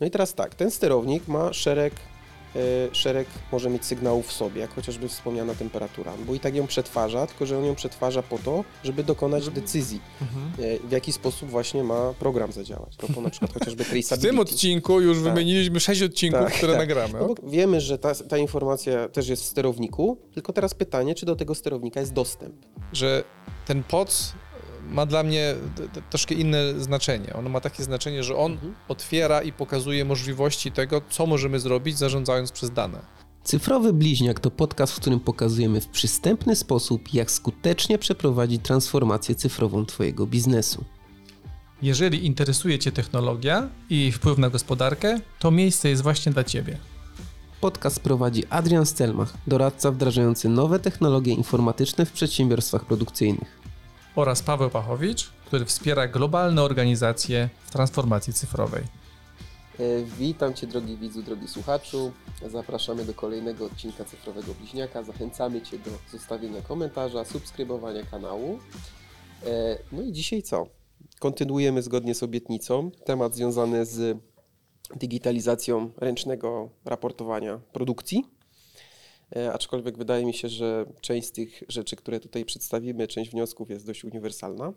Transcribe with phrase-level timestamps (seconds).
[0.00, 1.94] No i teraz tak, ten sterownik ma szereg,
[2.56, 2.58] e,
[2.94, 7.26] szereg może mieć sygnałów w sobie, jak chociażby wspomniana temperatura, bo i tak ją przetwarza,
[7.26, 10.00] tylko że on ją przetwarza po to, żeby dokonać decyzji,
[10.58, 12.96] e, w jaki sposób właśnie ma program zadziałać.
[12.96, 14.28] Propos na przykład chociażby W traceability.
[14.28, 15.24] tym odcinku już Tak.
[15.24, 16.80] wymieniliśmy sześć odcinków, Tak, które tak.
[16.82, 17.18] nagramy.
[17.18, 21.36] No wiemy, że ta, ta informacja też jest w sterowniku, tylko teraz pytanie, czy do
[21.36, 22.54] tego sterownika jest dostęp.
[22.92, 23.24] Że
[23.66, 24.32] ten POC
[24.90, 25.54] ma dla mnie
[26.10, 27.32] troszkę inne znaczenie.
[27.34, 28.74] On ma takie znaczenie, że on Mhm.
[28.88, 32.98] otwiera i pokazuje możliwości tego, co możemy zrobić, zarządzając przez dane.
[33.44, 39.86] Cyfrowy Bliźniak to podcast, w którym pokazujemy w przystępny sposób, jak skutecznie przeprowadzić transformację cyfrową
[39.86, 40.84] Twojego biznesu.
[41.82, 46.78] Jeżeli interesuje Cię technologia i jej wpływ na gospodarkę, to miejsce jest właśnie dla Ciebie.
[47.60, 53.63] Podcast prowadzi Adrian Stelmach, doradca wdrażający nowe technologie informatyczne w przedsiębiorstwach produkcyjnych.
[54.16, 58.82] Oraz Paweł Pachowicz, który wspiera globalne organizacje w transformacji cyfrowej.
[59.80, 62.12] E, Witam Cię, drogi widzu, drogi słuchaczu.
[62.50, 65.02] Zapraszamy do kolejnego odcinka Cyfrowego Bliźniaka.
[65.02, 68.58] Zachęcamy Cię do zostawienia komentarza, subskrybowania kanału.
[69.46, 70.66] E, No i dzisiaj co?
[71.20, 74.18] Kontynuujemy zgodnie z obietnicą temat związany z
[74.96, 78.24] digitalizacją ręcznego raportowania produkcji.
[79.36, 83.70] E, Aczkolwiek wydaje mi się, że część z tych rzeczy, które tutaj przedstawimy, część wniosków
[83.70, 84.72] jest dość uniwersalna.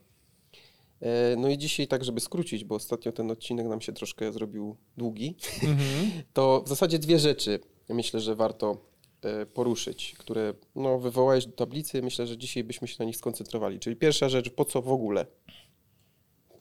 [1.02, 4.76] E, No i dzisiaj tak, żeby skrócić, bo ostatnio ten odcinek nam się troszkę zrobił
[4.98, 5.36] długi,
[6.34, 8.78] to w zasadzie dwie rzeczy myślę, że warto
[9.22, 12.02] e, poruszyć, które no, wywołałeś do tablicy.
[12.02, 13.80] Myślę, że dzisiaj byśmy się na nich skoncentrowali.
[13.80, 15.26] Czyli pierwsza rzecz, po co w ogóle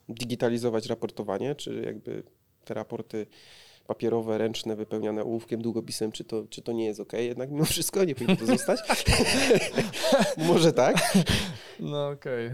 [0.09, 2.23] digitalizować raportowanie, czy jakby
[2.65, 3.27] te raporty
[3.87, 7.13] papierowe, ręczne, wypełniane ołówkiem, długopisem, czy to, czy to nie jest ok?
[7.13, 8.81] Jednak mimo wszystko nie powinno to zostać.
[10.49, 10.97] Może tak.
[11.81, 12.51] No okej.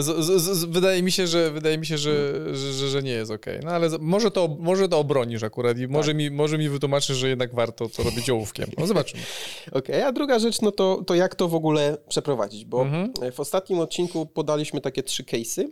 [0.00, 3.60] Z- Wydaje mi się, że wydaje mi się, że, że, że, że nie jest okej.
[3.64, 7.16] No ale z- może to, może to obronisz akurat i może, mi, może mi wytłumaczysz,
[7.16, 8.70] że jednak warto to robić ołówkiem.
[8.78, 9.22] No zobaczymy.
[9.72, 13.12] Okej, a druga rzecz, no to, to jak to w ogóle przeprowadzić, bo Mhm.
[13.32, 15.64] w ostatnim odcinku podaliśmy takie trzy case'y.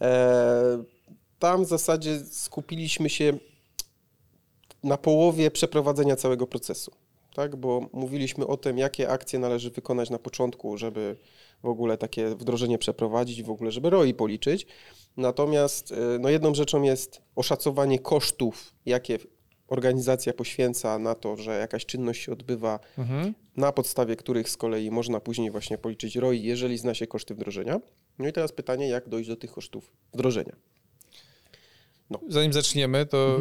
[0.00, 0.84] E,
[1.38, 3.32] tam w zasadzie skupiliśmy się
[4.84, 6.92] na połowie przeprowadzenia całego procesu,
[7.34, 7.56] tak?
[7.56, 11.16] Bo mówiliśmy o tym, jakie akcje należy wykonać na początku, żeby
[11.62, 14.66] w ogóle takie wdrożenie przeprowadzić, w ogóle żeby ROI policzyć.
[15.16, 19.18] Natomiast e, no jedną rzeczą jest oszacowanie kosztów, jakie
[19.68, 23.34] organizacja poświęca na to, że jakaś czynność się odbywa, Mhm.
[23.56, 27.80] na podstawie których z kolei można później właśnie policzyć ROI, jeżeli zna się koszty wdrożenia.
[28.18, 30.56] No i teraz pytanie, jak dojść do tych kosztów wdrożenia.
[32.28, 33.38] Zanim zaczniemy, to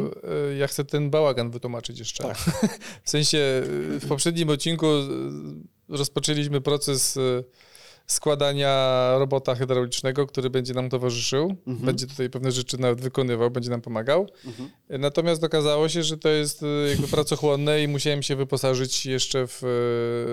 [0.51, 2.33] e, ja chcę ten bałagan wytłumaczyć jeszcze.
[3.03, 5.01] w sensie e, w poprzednim odcinku e,
[5.89, 7.19] rozpoczęliśmy proces
[8.07, 11.55] składania robota hydraulicznego, który będzie nam towarzyszył.
[11.85, 14.27] Będzie tutaj pewne rzeczy nawet wykonywał, będzie nam pomagał.
[14.89, 19.61] E, Natomiast okazało się, że to jest jakby pracochłonne i musiałem się wyposażyć jeszcze w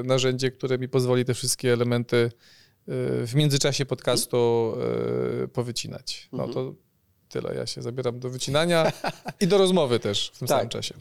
[0.04, 2.30] narzędzie, które mi pozwoli te wszystkie elementy
[3.26, 4.74] w międzyczasie podcastu
[5.52, 6.28] powycinać.
[6.32, 6.74] No to
[7.30, 7.54] tyle.
[7.54, 8.92] Ja się zabieram do wycinania
[9.40, 10.56] i do rozmowy też w tym Tak.
[10.58, 10.94] samym czasie.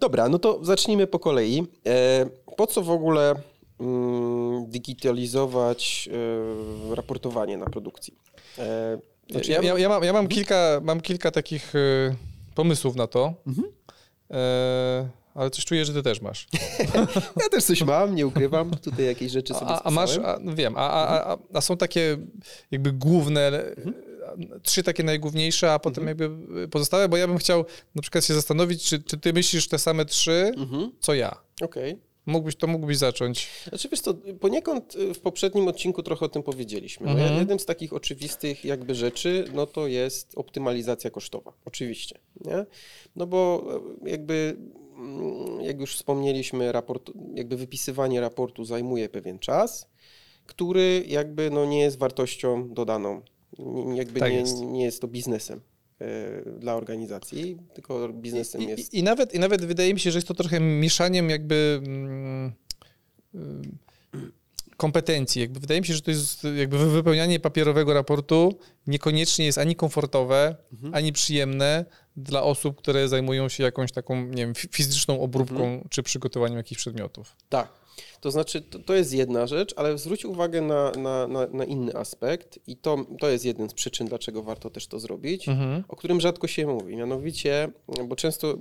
[0.00, 1.66] Dobra, no to zacznijmy po kolei.
[1.86, 3.34] E, po co w ogóle
[3.80, 6.08] mm, digitalizować
[6.92, 8.14] e, raportowanie na produkcji?
[8.58, 8.98] E,
[9.30, 12.14] znaczy ja, ja, mam, ja mam, kilka, mam kilka takich e,
[12.54, 13.34] pomysłów na to,
[14.30, 16.48] e, ale coś czuję, że ty też masz.
[17.42, 18.70] ja też coś mam, nie ukrywam.
[18.70, 22.18] Tutaj jakieś rzeczy sobie A, a masz, a, wiem, a, a, a, są takie
[22.70, 23.74] jakby główne, e,
[24.62, 26.30] trzy takie najgłówniejsze, a potem jakby
[26.68, 30.04] pozostałe, bo ja bym chciał na przykład się zastanowić, czy, czy ty myślisz te same
[30.04, 30.92] trzy, Mhm.
[31.00, 31.36] co ja.
[31.62, 31.98] Okej.
[32.26, 33.48] Mógłbyś, to mógłbyś zacząć.
[33.68, 34.00] Znaczy wiesz
[34.40, 37.06] poniekąd y, w poprzednim odcinku trochę o tym powiedzieliśmy.
[37.06, 37.38] No, Mhm.
[37.38, 41.52] jednym z takich oczywistych jakby rzeczy, no to jest optymalizacja kosztowa.
[41.64, 42.66] Oczywiście, nie?
[43.16, 43.64] No bo
[44.06, 44.56] y, jakby,
[44.96, 49.86] mm, jak już wspomnieliśmy, raport, jakby wypisywanie raportu zajmuje pewien czas,
[50.46, 53.22] który jakby no nie jest wartością dodaną.
[53.94, 54.60] Jakby Tak nie, jest.
[54.60, 55.60] nie jest to biznesem
[56.02, 56.04] y,
[56.58, 58.94] dla organizacji, tylko biznesem I, jest...
[58.94, 62.52] i, i, nawet, I nawet wydaje mi się, że jest to trochę mieszaniem jakby mm,
[64.76, 65.40] kompetencji.
[65.42, 69.76] Jakby wydaje mi się, że to jest jakby wy- wypełnianie papierowego raportu niekoniecznie jest ani
[69.76, 70.56] komfortowe,
[70.92, 71.84] ani przyjemne
[72.16, 76.80] dla osób, które zajmują się jakąś taką, nie wiem, fi- fizyczną obróbką czy przygotowaniem jakichś
[76.80, 77.36] przedmiotów.
[77.48, 77.81] Tak.
[78.20, 81.96] To znaczy, to, to jest jedna rzecz, ale zwróć uwagę na, na, na, na inny
[81.96, 85.46] aspekt i to, to jest jeden z przyczyn, dlaczego warto też to zrobić,
[85.88, 86.96] o którym rzadko się mówi.
[86.96, 87.68] Mianowicie,
[88.08, 88.54] bo często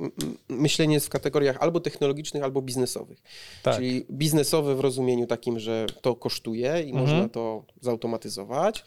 [0.49, 3.21] myślenie jest w kategoriach albo technologicznych, albo biznesowych.
[3.63, 3.75] Tak.
[3.75, 8.83] Czyli biznesowe w rozumieniu takim, że to kosztuje i można to zautomatyzować.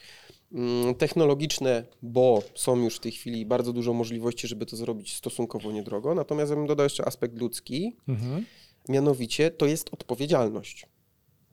[0.53, 5.71] mm, technologiczne, bo są już w tej chwili bardzo dużo możliwości, żeby to zrobić stosunkowo
[5.71, 6.15] niedrogo.
[6.15, 8.45] Natomiast ja bym dodał jeszcze aspekt ludzki, Mhm.
[8.89, 10.85] Mianowicie to jest odpowiedzialność.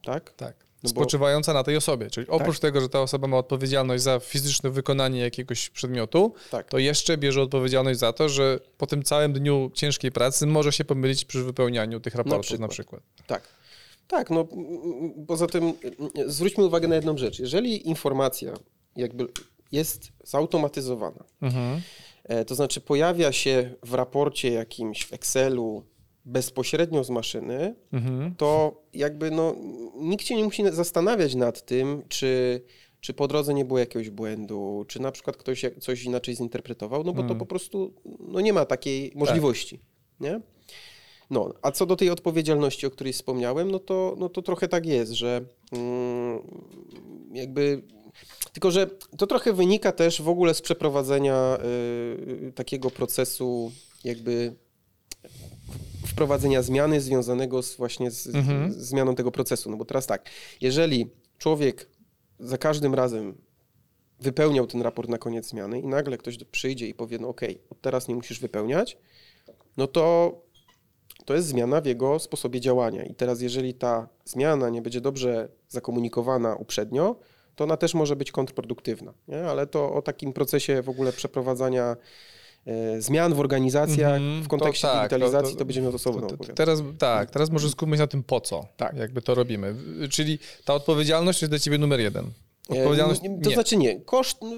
[0.03, 0.33] Tak?
[0.33, 0.55] Tak.
[0.83, 2.09] No bo- Spoczywająca na tej osobie.
[2.09, 6.69] Czyli oprócz tego, że ta osoba ma odpowiedzialność za fizyczne wykonanie jakiegoś przedmiotu, Tak.
[6.69, 10.85] to jeszcze bierze odpowiedzialność za to, że po tym całym dniu ciężkiej pracy może się
[10.85, 13.01] pomylić przy wypełnianiu tych raportów na przykład.
[13.27, 13.43] Tak.
[14.07, 14.47] Tak, no
[15.27, 15.73] poza tym
[16.27, 17.39] zwróćmy uwagę na jedną rzecz.
[17.39, 18.53] Jeżeli informacja
[18.95, 19.27] jakby
[19.71, 21.81] jest zautomatyzowana, Mhm.
[22.23, 25.83] e, to znaczy pojawia się w raporcie jakimś w Excelu
[26.25, 28.35] bezpośrednio z maszyny, Mhm.
[28.35, 29.55] to jakby no,
[29.95, 32.61] nikt się nie musi zastanawiać nad tym, czy,
[32.99, 37.13] czy po drodze nie było jakiegoś błędu, czy na przykład ktoś coś inaczej zinterpretował, no
[37.13, 39.79] bo to po prostu no, nie ma takiej możliwości.
[40.19, 40.41] Nie?
[41.29, 44.85] No, a co do tej odpowiedzialności, o której wspomniałem, no to, no to trochę tak
[44.85, 45.41] jest, że
[45.71, 46.41] mm,
[47.33, 47.81] jakby.
[48.53, 48.87] Tylko, że
[49.17, 51.57] to trochę wynika też w ogóle z przeprowadzenia
[52.47, 53.71] y, takiego procesu,
[54.03, 54.55] jakby
[56.13, 58.71] wprowadzenia zmiany związanego z właśnie z, Mhm.
[58.71, 59.69] z zmianą tego procesu.
[59.71, 60.29] No bo teraz tak,
[60.61, 61.89] jeżeli człowiek
[62.39, 63.37] za każdym razem
[64.19, 67.81] wypełniał ten raport na koniec zmiany i nagle ktoś przyjdzie i powie, no okej, od
[67.81, 68.97] teraz nie musisz wypełniać,
[69.77, 70.33] no to
[71.25, 73.03] to jest zmiana w jego sposobie działania.
[73.03, 77.19] I teraz, jeżeli ta zmiana nie będzie dobrze zakomunikowana uprzednio,
[77.55, 79.13] to ona też może być kontrproduktywna.
[79.27, 79.43] Nie?
[79.43, 81.95] Ale to o takim procesie w ogóle przeprowadzania
[82.99, 86.27] zmian w organizacjach Mhm, w kontekście to tak, to- digitalizacji, to, to- będziemy to osobno
[86.27, 86.53] To- to-.
[86.53, 88.95] Teraz, tak, teraz może skupmy się na tym po co, Tak.
[88.97, 89.75] jakby to robimy.
[90.09, 92.31] Czyli ta odpowiedzialność jest dla ciebie numer jeden.
[92.69, 94.49] Odpowiedzialność E, nie, To znaczy nie, koszt, no,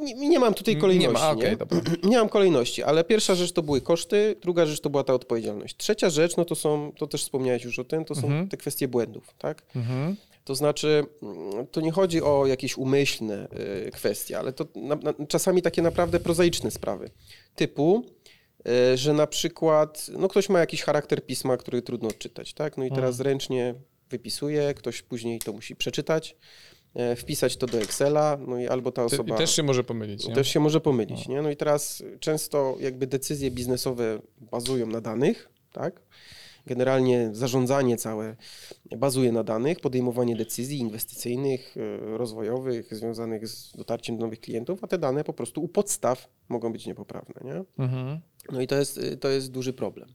[0.00, 1.14] nie, nie mam tutaj kolejności.
[1.14, 1.56] Nie ma, okej,
[2.02, 2.08] nie?
[2.10, 5.76] nie mam kolejności, ale pierwsza rzecz to były koszty, druga rzecz to była ta odpowiedzialność.
[5.76, 8.48] Trzecia rzecz, no to są, to też wspomniałeś już o tym, to są Mhm.
[8.48, 9.62] te kwestie błędów, tak?
[9.76, 10.16] Mhm.
[10.44, 13.48] To znaczy, mm, to nie chodzi o jakieś umyślne
[13.86, 17.10] y, kwestie, ale to na, na, czasami takie naprawdę prozaiczne sprawy.
[17.56, 18.04] Typu,
[18.92, 22.76] y, że na przykład, no ktoś ma jakiś charakter pisma, który trudno odczytać, tak?
[22.76, 23.74] No i teraz ręcznie
[24.10, 26.36] wypisuje, ktoś później to musi przeczytać,
[27.16, 29.34] wpisać to do Excela, no i albo ta osoba...
[29.34, 30.34] I też się może pomylić, nie?
[30.34, 31.42] Też się może pomylić, nie?
[31.42, 34.18] No i teraz często jakby decyzje biznesowe
[34.52, 36.00] bazują na danych, tak?
[36.66, 38.36] Generalnie zarządzanie całe
[38.96, 44.86] bazuje na danych, podejmowanie decyzji inwestycyjnych, e, rozwojowych, związanych z dotarciem do nowych klientów, a
[44.86, 47.64] te dane po prostu u podstaw mogą być niepoprawne, nie?
[47.84, 48.20] Mhm.
[48.52, 50.08] No i to jest, y, to jest duży problem.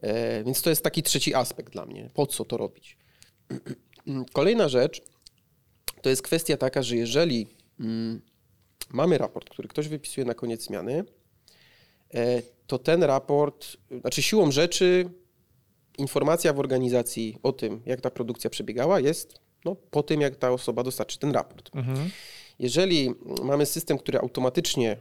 [0.00, 2.10] E, więc to jest taki trzeci aspekt dla mnie.
[2.14, 2.96] Po co to robić?
[4.32, 5.02] Kolejna rzecz
[6.02, 7.46] to jest kwestia taka, że jeżeli
[7.80, 8.20] mm,
[8.90, 11.04] mamy raport, który ktoś wypisuje na koniec zmiany,
[12.14, 15.10] e, to ten raport, znaczy siłą rzeczy
[15.98, 20.50] informacja w organizacji o tym, jak ta produkcja przebiegała, jest no, po tym, jak ta
[20.50, 21.70] osoba dostarczy ten raport.
[21.76, 22.10] Mhm.
[22.58, 24.96] Jeżeli mamy system, który automatycznie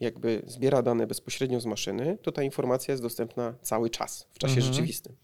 [0.00, 4.56] jakby zbiera dane bezpośrednio z maszyny, to ta informacja jest dostępna cały czas, w czasie
[4.56, 4.72] Mhm.
[4.72, 5.16] rzeczywistym.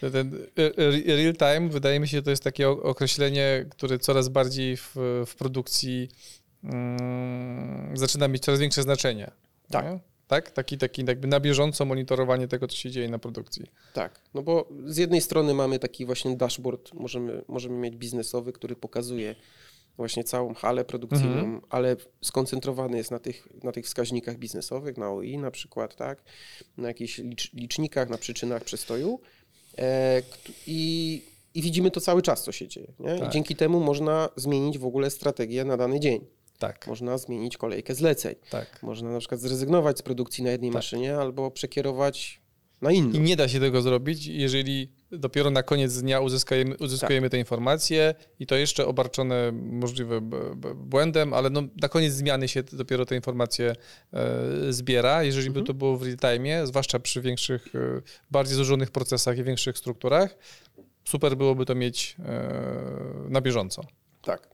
[0.00, 0.46] Ten
[1.06, 4.96] e, real time, wydaje mi się, to jest takie określenie, które coraz bardziej w,
[5.26, 6.08] w produkcji
[6.64, 9.30] mm, zaczyna mieć coraz większe znaczenie.
[9.70, 9.84] Tak.
[9.84, 10.00] Nie?
[10.26, 10.50] Tak?
[10.50, 13.66] Taki, taki jakby na bieżąco monitorowanie tego, co się dzieje na produkcji.
[13.92, 18.76] Tak, no bo z jednej strony mamy taki właśnie dashboard, możemy, możemy mieć biznesowy, który
[18.76, 19.34] pokazuje
[19.96, 21.60] właśnie całą halę produkcyjną, Mhm.
[21.70, 26.22] ale skoncentrowany jest na tych, na tych wskaźnikach biznesowych, na OI na przykład, tak,
[26.76, 29.43] na jakichś licz, licznikach, na przyczynach przestoju e,
[30.66, 31.22] i,
[31.54, 32.92] i widzimy to cały czas, co się dzieje.
[33.00, 33.16] Nie?
[33.16, 33.32] I Tak.
[33.32, 36.20] dzięki temu można zmienić w ogóle strategię na dany dzień.
[36.58, 38.34] Tak, Można zmienić kolejkę zleceń.
[38.50, 38.82] tak.
[38.82, 40.74] Można na przykład zrezygnować z produkcji na jednej Tak.
[40.74, 42.40] maszynie albo przekierować
[42.82, 43.12] na inną.
[43.12, 48.14] I nie da się tego zrobić, jeżeli dopiero na koniec dnia uzyskujemy, uzyskujemy te informacje
[48.40, 50.20] i to jeszcze obarczone możliwe
[50.74, 53.76] błędem, ale no, na koniec zmiany się dopiero te informacje
[54.12, 55.22] e, zbiera.
[55.22, 59.44] Jeżeli by to było w real time, zwłaszcza przy większych, e, bardziej złożonych procesach i
[59.44, 60.36] większych strukturach,
[61.04, 63.82] super byłoby to mieć e, na bieżąco.
[64.22, 64.53] Tak.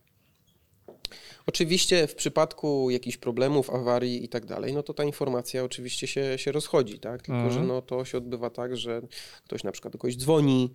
[1.50, 6.38] Oczywiście w przypadku jakichś problemów, awarii i tak dalej, no to ta informacja oczywiście się,
[6.38, 7.22] się rozchodzi, tak?
[7.22, 7.52] Tylko, Mhm.
[7.52, 9.02] że no to się odbywa tak, że
[9.44, 10.70] ktoś na przykład do kogoś dzwoni,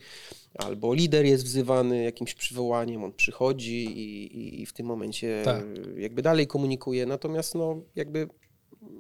[0.56, 5.64] albo lider jest wzywany jakimś przywołaniem, on przychodzi i, i, i w tym momencie Tak.
[5.98, 7.06] jakby dalej komunikuje.
[7.06, 8.28] Natomiast no jakby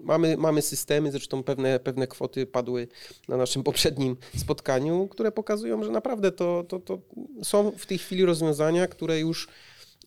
[0.03, 2.87] mamy, mamy systemy, zresztą pewne, pewne kwoty padły
[3.27, 6.99] na naszym poprzednim spotkaniu, które pokazują, że naprawdę to, to, to
[7.43, 9.47] są w tej chwili rozwiązania, które już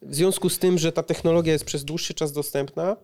[0.02, 2.96] w związku z tym, że ta technologia jest przez dłuższy czas dostępna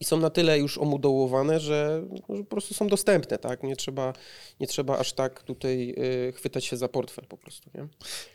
[0.00, 3.62] i są na tyle już omudołowane, że, że po prostu są dostępne, tak?
[3.62, 4.12] Nie trzeba,
[4.60, 5.94] nie trzeba aż tak tutaj
[6.28, 7.88] y, chwytać się za portfel po prostu, nie?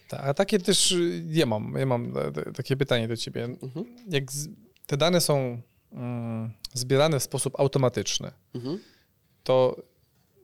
[0.10, 3.43] Ta, a takie też y, ja mam, ja mam e, takie pytanie do ciebie.
[3.43, 3.86] Mhm.
[4.10, 4.48] Jak z,
[4.88, 8.79] te dane są mm, zbierane w sposób automatyczny, Mhm.
[9.43, 9.75] to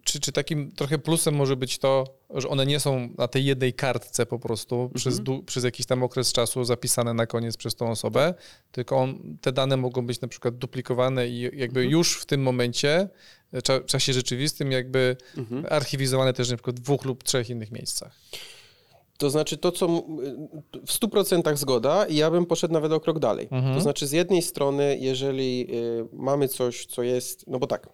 [0.03, 2.05] czy, czy takim trochę plusem może być to,
[2.35, 6.03] że one nie są na tej jednej kartce po prostu przez, du- przez jakiś tam
[6.03, 8.33] okres czasu zapisane na koniec przez tą osobę,
[8.71, 13.09] tylko on, te dane mogą być na przykład duplikowane i jakby już w tym momencie,
[13.53, 15.65] w cza, czasie rzeczywistym, jakby Mhm.
[15.69, 18.15] archiwizowane też na przykład w dwóch lub trzech innych miejscach.
[19.17, 20.01] To znaczy to, co m-
[20.87, 23.47] w 100% zgoda i ja bym poszedł nawet o krok dalej.
[23.51, 23.75] Mhm.
[23.75, 27.87] To znaczy z jednej strony, jeżeli y, mamy coś, co jest, no bo tak,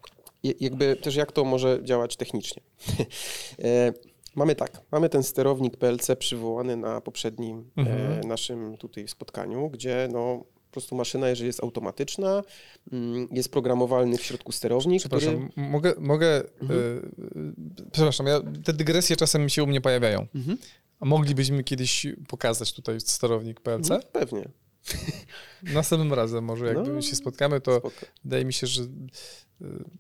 [0.59, 2.61] jakby też jak to może działać technicznie.
[3.63, 3.93] e,
[4.35, 8.23] mamy tak, mamy ten sterownik PLC przywołany na poprzednim e, Mhm.
[8.27, 12.43] naszym tutaj spotkaniu, gdzie no po prostu maszyna, jeżeli jest automatyczna,
[12.91, 15.67] mm, jest programowalny w środku sterownik, Przepraszam, który...
[15.67, 16.79] mogę, mogę Mhm.
[16.79, 20.27] y, y, przepraszam, ja, te dygresje czasem się u mnie pojawiają.
[20.35, 20.57] Mhm.
[20.99, 23.89] A moglibyśmy kiedyś pokazać tutaj sterownik PLC?
[23.89, 24.49] No, pewnie.
[25.63, 27.95] Następnym razem może jak No, się spotkamy, to Spoko.
[28.23, 28.87] wydaje mi się, że y,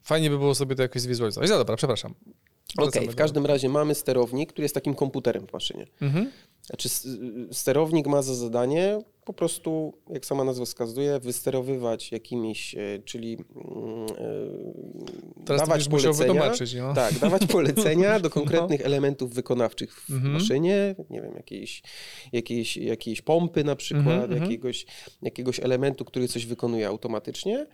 [0.03, 1.49] fajnie by było sobie to jakoś zwizualizować.
[1.49, 2.13] No dobra, przepraszam.
[2.77, 5.87] Okej, Wracamy w każdym razie mamy sterownik, który jest takim komputerem w maszynie.
[6.01, 6.31] Mhm.
[6.61, 6.89] Znaczy,
[7.51, 14.05] sterownik ma za zadanie po prostu, jak sama nazwa wskazuje, wysterowywać jakimiś, e, czyli mm,
[15.37, 16.51] e, Teraz dawać polecenia.
[16.77, 16.93] No.
[16.93, 20.33] Tak, dawać polecenia do konkretnych elementów wykonawczych w Mhm.
[20.33, 21.83] maszynie, nie wiem, jakiejś,
[22.31, 24.41] jakiejś, jakiejś pompy na przykład, Mhm, mhm.
[24.43, 24.85] jakiegoś,
[25.21, 27.67] jakiegoś elementu, który coś wykonuje automatycznie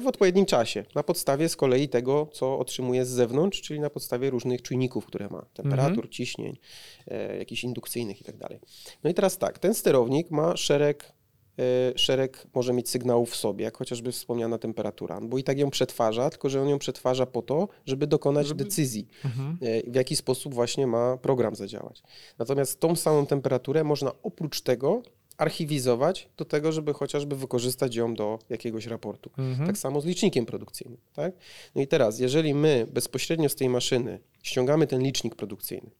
[0.00, 4.30] w odpowiednim czasie, na podstawie z kolei tego, co otrzymuje z zewnątrz, czyli na podstawie
[4.30, 6.08] różnych czujników, które ma, temperatur, Mhm.
[6.12, 6.58] ciśnień,
[7.06, 8.60] e, jakichś indukcyjnych i tak dalej.
[9.04, 11.12] No i teraz tak, ten sterownik ma szereg
[11.58, 15.70] e, szereg może mieć sygnałów w sobie, jak chociażby wspomniana temperatura, bo i tak ją
[15.70, 19.58] przetwarza, tylko że on ją przetwarza po to, żeby dokonać Żeby- decyzji, Mhm.
[19.62, 22.02] e, w jaki sposób właśnie ma program zadziałać.
[22.38, 25.02] Natomiast tą samą temperaturę można oprócz tego
[25.38, 29.30] archiwizować do tego, żeby chociażby wykorzystać ją do jakiegoś raportu.
[29.38, 29.66] Mhm.
[29.66, 31.00] Tak samo z licznikiem produkcyjnym.
[31.14, 31.32] Tak?
[31.74, 35.90] No i teraz, jeżeli my bezpośrednio z tej maszyny ściągamy ten licznik produkcyjny,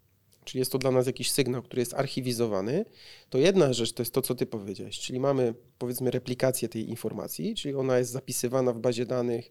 [0.44, 2.84] czyli jest to dla nas jakiś sygnał, który jest archiwizowany,
[3.30, 7.54] to jedna rzecz to jest to, co ty powiedziałeś, czyli mamy powiedzmy replikację tej informacji,
[7.54, 9.50] czyli ona jest zapisywana w bazie danych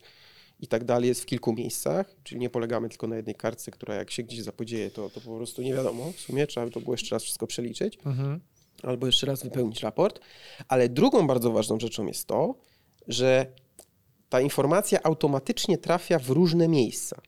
[0.60, 3.96] i tak dalej, jest w kilku miejscach, czyli nie polegamy tylko na jednej kartce, która
[3.96, 6.82] jak się gdzieś zapodzieje, to, to po prostu nie wiadomo w sumie, trzeba by to
[6.82, 8.40] było jeszcze raz wszystko przeliczyć Mhm.
[8.84, 10.20] Albo jeszcze raz wypełnić raport.
[10.68, 12.56] Ale drugą bardzo ważną rzeczą jest to,
[13.08, 13.46] że
[14.30, 17.22] ta informacja automatycznie trafia w różne miejsca.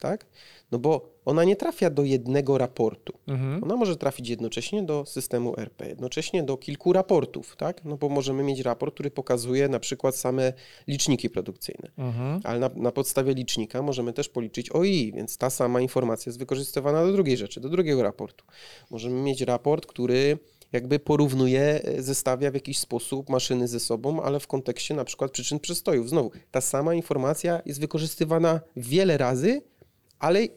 [0.00, 0.26] Tak?
[0.72, 3.18] No bo ona nie trafia do jednego raportu.
[3.26, 3.64] Mhm.
[3.64, 7.84] Ona może trafić jednocześnie do systemu RP, jednocześnie do kilku raportów, tak?
[7.84, 10.52] No bo możemy mieć raport, który pokazuje na przykład same
[10.86, 11.90] liczniki produkcyjne.
[11.98, 12.40] Mhm.
[12.44, 17.04] Ale na, na podstawie licznika możemy też policzyć OI, więc ta sama informacja jest wykorzystywana
[17.04, 18.44] do drugiej rzeczy, do drugiego raportu.
[18.90, 20.38] Możemy mieć raport, który
[20.72, 25.30] jakby porównuje, e, zestawia w jakiś sposób maszyny ze sobą, ale w kontekście na przykład
[25.30, 26.08] przyczyn przestojów.
[26.10, 29.62] Znowu, ta sama informacja jest wykorzystywana wiele razy,
[30.18, 30.48] ale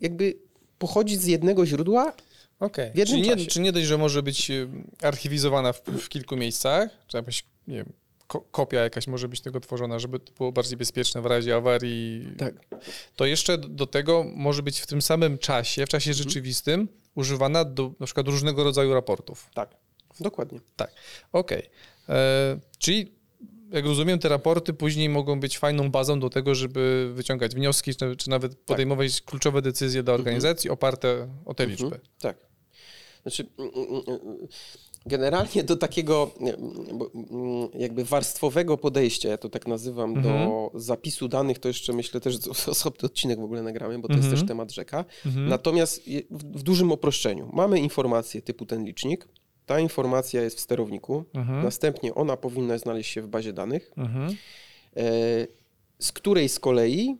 [0.00, 0.34] jakby
[0.78, 2.12] pochodzi z jednego źródła.
[2.60, 2.86] Okej.
[2.94, 4.68] Jednym Czyli, nie, czy nie dość, że może być y,
[5.02, 7.92] archiwizowana w, w kilku miejscach, czy jakaś, nie wiem,
[8.26, 12.26] ko- kopia jakaś może być tego tworzona, żeby to było bardziej bezpieczne w razie awarii,
[12.38, 12.54] Tak.
[13.16, 16.28] to jeszcze do tego może być w tym samym czasie, w czasie Mhm.
[16.28, 19.50] rzeczywistym, używana do na przykład różnego rodzaju raportów.
[19.54, 19.70] Tak,
[20.20, 20.60] dokładnie.
[21.32, 21.62] Okej.
[22.08, 23.12] E, Czyli
[23.70, 28.30] jak rozumiem, te raporty później mogą być fajną bazą do tego, żeby wyciągać wnioski, czy,
[28.30, 31.70] nawet podejmować kluczowe decyzje dla organizacji oparte o te Mhm.
[31.70, 32.00] liczby.
[32.20, 32.36] Tak.
[33.22, 34.48] Znaczy, mm, mm, mm,
[35.06, 40.24] generalnie do takiego mm, jakby warstwowego podejścia, ja to tak nazywam, Mhm.
[40.48, 44.14] do zapisu danych, to jeszcze myślę też że osobny odcinek w ogóle nagramy, bo to
[44.14, 44.30] Mhm.
[44.30, 45.04] jest też temat rzeka.
[45.26, 45.48] Mhm.
[45.48, 47.50] Natomiast w, dużym uproszczeniu.
[47.52, 49.28] Mamy informację typu ten licznik,
[49.66, 51.62] ta informacja jest w sterowniku, Mhm.
[51.64, 54.30] następnie ona powinna znaleźć się w bazie danych, Mhm.
[54.96, 55.02] e,
[55.98, 57.16] z której z kolei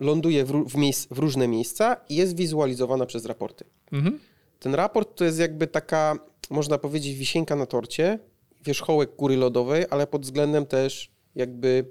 [0.00, 3.64] ląduje w, w, miejsc, w różne miejsca i jest wizualizowana przez raporty.
[3.92, 4.18] Mhm.
[4.58, 6.18] Ten raport to jest jakby taka,
[6.50, 8.18] można powiedzieć, wisienka na torcie,
[8.64, 11.84] wierzchołek góry lodowej, ale pod względem też jakby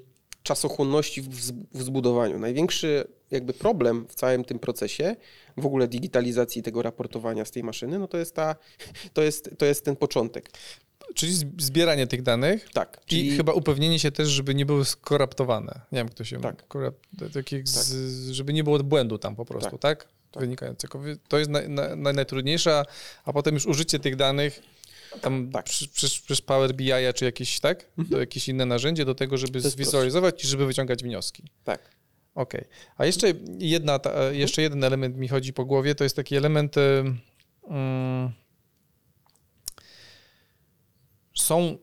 [0.44, 2.40] czasochłonności w, zbudowaniu.
[2.40, 5.16] Największy jakby problem w całym tym procesie,
[5.58, 8.56] w ogóle digitalizacji tego raportowania z tej maszyny, no to jest ta,
[9.14, 10.50] to jest, to jest ten początek.
[11.16, 14.86] Czyli zb- zbieranie tych danych Tak, i czyli chyba upewnienie się też, żeby nie były
[14.86, 15.82] skoraptowane.
[15.92, 16.42] Nie wiem, kto się...
[16.42, 16.68] Tak.
[16.68, 17.30] Korap, tak
[18.32, 20.04] żeby nie było błędu tam po prostu, tak?
[20.04, 20.14] Tak.
[20.36, 20.44] Tak.
[20.44, 21.02] Wynikającego.
[21.28, 22.84] To jest naj, naj, naj, najtrudniejsze,
[23.26, 24.62] a potem już użycie tych danych
[25.22, 25.66] tam Tak.
[25.66, 27.86] przy, przy, przez Power BI czy jakieś, tak?
[28.12, 31.44] To jakieś inne narzędzie do tego, żeby zwizualizować i żeby wyciągać wnioski.
[31.64, 31.96] tak.
[32.36, 32.66] Okej.
[32.98, 36.78] A jeszcze, jedna, ta, jeszcze jeden element mi chodzi po głowie, to jest taki element.
[36.78, 36.82] y,
[37.68, 38.32] mm,
[41.36, 41.78] są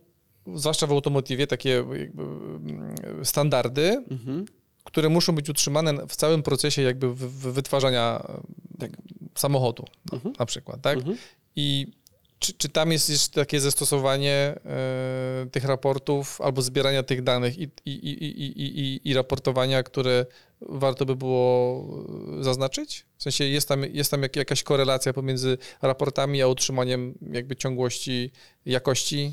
[0.55, 2.95] zwłaszcza w automotywie, takie mm,
[3.25, 4.45] standardy, Mhm.
[4.85, 7.15] Które muszą być utrzymane w całym procesie jakby
[7.53, 8.27] wytwarzania
[8.79, 8.91] tak,
[9.35, 10.35] samochodu na, Mhm.
[10.39, 10.99] na przykład, tak?
[10.99, 11.17] Mhm.
[11.57, 11.87] I
[12.39, 17.63] czy, czy tam jest jeszcze takie zastosowanie e, tych raportów albo zbierania tych danych i,
[17.63, 20.27] i, i, i, i, i, i raportowania, które
[20.69, 21.85] warto by było
[22.41, 23.07] e, zaznaczyć?
[23.17, 28.31] W sensie jest tam, jest tam jak, jakaś korelacja pomiędzy raportami a utrzymaniem jakby ciągłości
[28.67, 29.33] jakości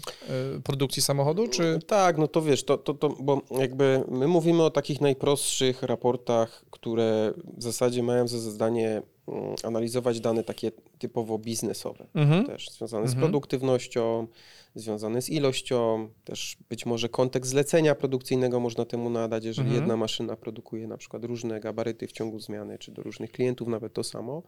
[0.57, 1.79] e, produkcji samochodu, czy...
[1.87, 6.65] Tak, no to wiesz, to, to, to, bo jakby my mówimy o takich najprostszych raportach,
[6.71, 12.45] które w zasadzie mają za zadanie mm, analizować dane takie typowo biznesowe, Mhm.
[12.45, 13.21] też związane z Mhm.
[13.31, 14.27] produktywnością,
[14.75, 19.81] związane z ilością, też być może kontekst zlecenia produkcyjnego można temu nadać, jeżeli Mhm.
[19.81, 23.93] jedna maszyna produkuje na przykład różne gabaryty w ciągu zmiany, czy do różnych klientów nawet
[23.93, 24.43] to samo.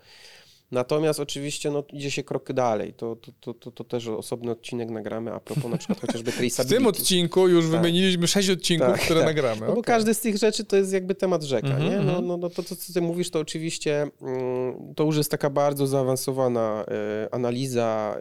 [0.71, 2.93] Natomiast oczywiście no, idzie się krok dalej.
[2.93, 6.75] To, to, to, to, też osobny odcinek nagramy a propos na przykład chociażby W traceability.
[6.75, 7.71] tym odcinku już Tak.
[7.81, 9.29] wymieniliśmy sześć odcinków, Tak, które tak.
[9.29, 9.67] nagramy.
[9.67, 11.95] No bo każdy z tych rzeczy to jest jakby temat rzeka, Mhm, nie?
[11.95, 12.27] No, mhm.
[12.27, 16.85] no, no to, co ty mówisz, to oczywiście mm, to już jest taka bardzo zaawansowana
[16.87, 18.17] e, analiza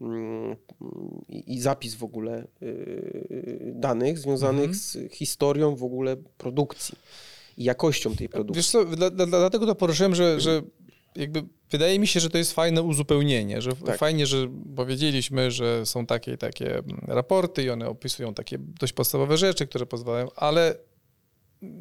[0.00, 0.56] mm,
[1.28, 2.44] i, zapis w ogóle e,
[3.72, 4.74] danych związanych Mhm.
[4.74, 6.98] z historią w ogóle produkcji
[7.56, 8.58] i jakością tej produkcji.
[8.58, 10.62] Wiesz co, dla, dla, dlatego to poruszyłem, że, że
[11.16, 13.98] jakby wydaje mi się, że to jest fajne uzupełnienie, że Tak.
[13.98, 18.92] fajnie, że powiedzieliśmy, że są takie i takie mm, raporty i one opisują takie dość
[18.92, 20.74] podstawowe rzeczy, które pozwalają, ale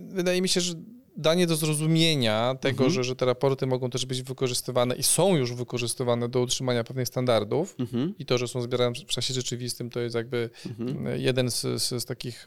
[0.09, 0.73] wydaje mi się, że
[1.17, 2.91] danie do zrozumienia tego, Mhm.
[2.91, 7.07] że, że te raporty mogą też być wykorzystywane i są już wykorzystywane do utrzymania pewnych
[7.07, 8.13] standardów Mhm.
[8.19, 11.19] i to, że są zbierane w czasie rzeczywistym, to jest jakby Mhm.
[11.21, 12.45] jeden z, z, z takich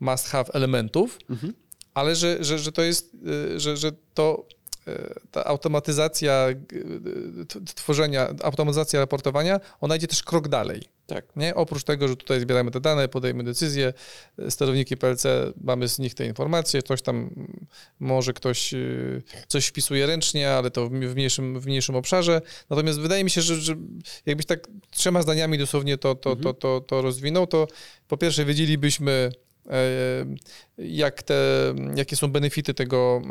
[0.00, 1.54] must have elementów, Mhm.
[1.94, 3.14] ale że, że, że to jest,
[3.54, 4.46] y, że, że to
[5.30, 6.46] ta automatyzacja
[7.48, 10.82] t- tworzenia, automatyzacja raportowania, ona idzie też krok dalej.
[11.08, 11.24] Tak.
[11.36, 11.54] Nie?
[11.54, 13.92] Oprócz tego, że tutaj zbieramy te dane, podejmujemy decyzje,
[14.38, 15.24] y, sterowniki PLC,
[15.60, 17.66] mamy z nich te informacje, coś tam, mm,
[18.00, 18.74] może ktoś
[19.48, 22.42] coś wpisuje ręcznie, ale to w mniejszym, w mniejszym obszarze.
[22.70, 23.76] Natomiast wydaje mi się, że, że
[24.26, 27.68] jakbyś tak trzema zdaniami dosłownie to, to, to, to, to rozwinął, to
[28.08, 29.47] po pierwsze wiedzielibyśmy, e,
[30.78, 31.34] jak te,
[31.96, 33.22] jakie są benefity tego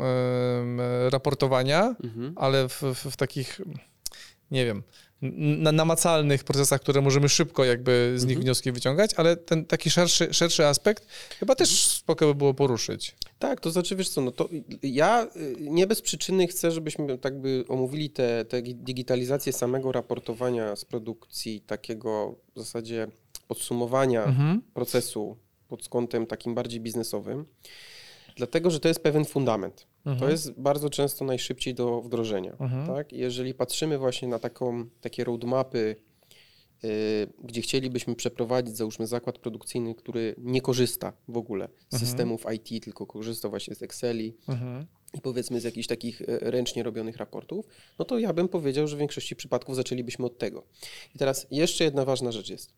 [1.10, 2.32] raportowania, Mhm.
[2.36, 3.60] ale w, w, w takich,
[4.50, 4.82] nie wiem,
[5.22, 8.44] na, namacalnych procesach, które możemy szybko jakby z nich Mhm.
[8.44, 11.06] wnioski wyciągać, ale ten taki szerszy, szerszy aspekt
[11.40, 13.16] chyba też spoko by było poruszyć.
[13.38, 14.48] Tak, to znaczy, wiesz co, no to
[14.82, 20.76] ja y, nie bez przyczyny chcę, żebyśmy tak by omówili tę te, digitalizację samego raportowania
[20.76, 23.06] z produkcji, takiego w zasadzie
[23.48, 24.62] podsumowania Mhm.
[24.74, 25.36] procesu
[25.68, 27.44] pod kątem takim bardziej biznesowym,
[28.36, 29.86] dlatego, że to jest pewien fundament.
[30.04, 30.30] To Mhm.
[30.30, 32.56] jest bardzo często najszybciej do wdrożenia.
[32.60, 32.86] Mhm.
[32.86, 33.12] Tak?
[33.12, 35.96] Jeżeli patrzymy właśnie na taką, takie roadmapy,
[36.84, 42.00] y, gdzie chcielibyśmy przeprowadzić, załóżmy, zakład produkcyjny, który nie korzysta w ogóle z Mhm.
[42.08, 44.86] systemów IT, tylko korzysta właśnie z Exceli Mhm.
[45.14, 47.66] i powiedzmy z jakichś takich e, ręcznie robionych raportów,
[47.98, 50.64] no to ja bym powiedział, że w większości przypadków zaczęlibyśmy od tego.
[51.14, 52.72] I teraz jeszcze jedna ważna rzecz jest,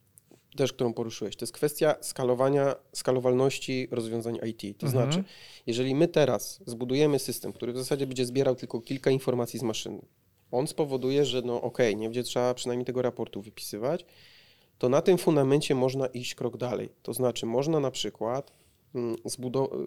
[0.56, 4.78] też którą poruszyłeś, to jest kwestia skalowania, skalowalności rozwiązań IT.
[4.78, 4.90] To Mhm.
[4.90, 5.24] znaczy,
[5.66, 10.02] jeżeli my teraz zbudujemy system, który w zasadzie będzie zbierał tylko kilka informacji z maszyny,
[10.50, 14.04] on spowoduje, że no okej, nie będzie trzeba przynajmniej tego raportu wypisywać,
[14.78, 16.88] to na tym fundamencie można iść krok dalej.
[17.02, 18.52] To znaczy, można na przykład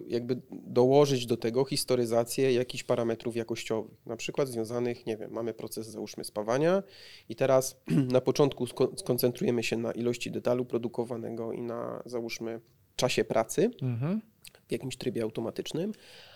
[0.08, 5.86] jakby dołożyć do tego historyzację jakichś parametrów jakościowych, na przykład związanych, nie wiem, mamy proces
[5.86, 6.82] załóżmy spawania
[7.28, 7.76] i teraz
[8.16, 12.60] na początku sko- skoncentrujemy się na ilości detalu produkowanego i na załóżmy
[12.96, 14.20] czasie pracy Mhm.
[14.68, 15.92] w jakimś trybie automatycznym,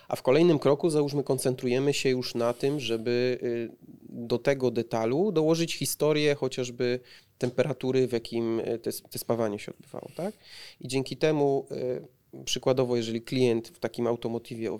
[0.08, 3.76] a w kolejnym kroku załóżmy koncentrujemy się już na tym, żeby y,
[4.08, 7.00] do tego detalu dołożyć historię chociażby
[7.38, 10.34] temperatury, w jakim y, te, te spawanie się odbywało, tak?
[10.80, 14.78] I dzięki temu y, przykładowo, jeżeli klient w takim automotywie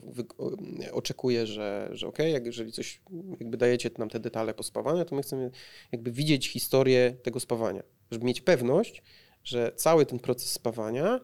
[0.92, 3.00] oczekuje, że, że ok, jak jeżeli coś
[3.40, 5.50] jakby dajecie nam te detale pospawania, to my chcemy
[5.92, 9.02] jakby widzieć historię tego spawania, żeby mieć pewność,
[9.44, 11.20] że cały ten proces spawania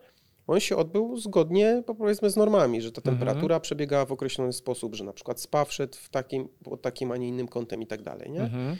[0.47, 3.17] on się odbył zgodnie powiedzmy z normami, że ta Mhm.
[3.17, 7.17] temperatura przebiegała w określony sposób, że na przykład spaw szedł w takim, pod takim, a
[7.17, 8.41] nie innym kątem i tak dalej, nie?
[8.41, 8.77] Mhm.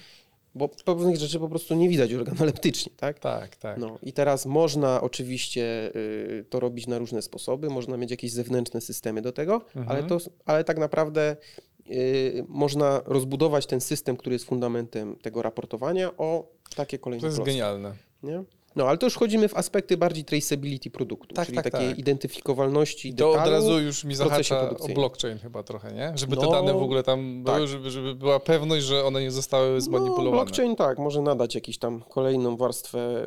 [0.55, 3.19] Bo pewnych rzeczy po prostu nie widać organoleptycznie, tak?
[3.19, 3.79] Tak, tak.
[3.79, 8.81] No i teraz można oczywiście y, to robić na różne sposoby, można mieć jakieś zewnętrzne
[8.81, 9.89] systemy do tego, Mhm.
[9.89, 11.37] ale, to, ale tak naprawdę
[11.91, 17.43] y, można rozbudować ten system, który jest fundamentem tego raportowania o takie kolejne To jest
[17.43, 17.95] genialne.
[18.23, 18.45] Nie?
[18.77, 21.99] No, ale to już wchodzimy w aspekty bardziej traceability produktu, Tak, czyli tak, takiej tak.
[21.99, 26.13] identyfikowalności To od razu już mi zahacza o blockchain chyba trochę, nie?
[26.15, 27.55] Żeby te No, dane w ogóle tam tak.
[27.55, 30.31] były, żeby, żeby była pewność, że one nie zostały No, zmanipulowane.
[30.31, 33.27] blockchain tak, może nadać jakąś tam kolejną warstwę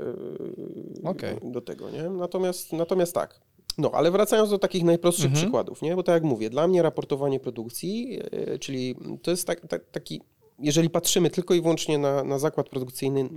[0.98, 1.36] yy, Okej.
[1.44, 2.04] do tego, nie?
[2.04, 3.40] Natomiast, natomiast tak.
[3.78, 5.44] No, ale wracając do takich najprostszych Mhm.
[5.44, 5.96] przykładów, nie?
[5.96, 10.22] Bo tak jak mówię, dla mnie raportowanie produkcji, yy, czyli to jest tak, tak, taki,
[10.60, 13.30] jeżeli patrzymy tylko i wyłącznie na, na zakład produkcyjny,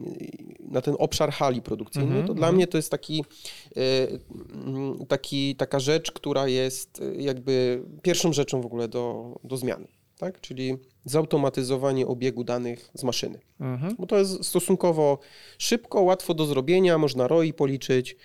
[0.60, 2.54] na ten obszar hali produkcyjnej, Mhm, to dla mhm.
[2.56, 3.24] mnie to jest taki,
[3.76, 3.82] yy,
[4.66, 9.88] mm, taki, taka rzecz, która jest yy, jakby pierwszą rzeczą w ogóle do, do zmiany,
[10.18, 10.40] tak?
[10.40, 13.40] Czyli zautomatyzowanie obiegu danych z maszyny.
[13.60, 13.96] Mhm.
[13.98, 15.18] Bo to jest stosunkowo
[15.58, 18.16] szybko, łatwo do zrobienia, można ROI policzyć,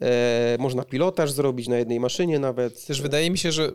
[0.00, 2.86] e, można pilotaż zrobić na jednej maszynie nawet.
[2.86, 3.72] Też wydaje mi się, że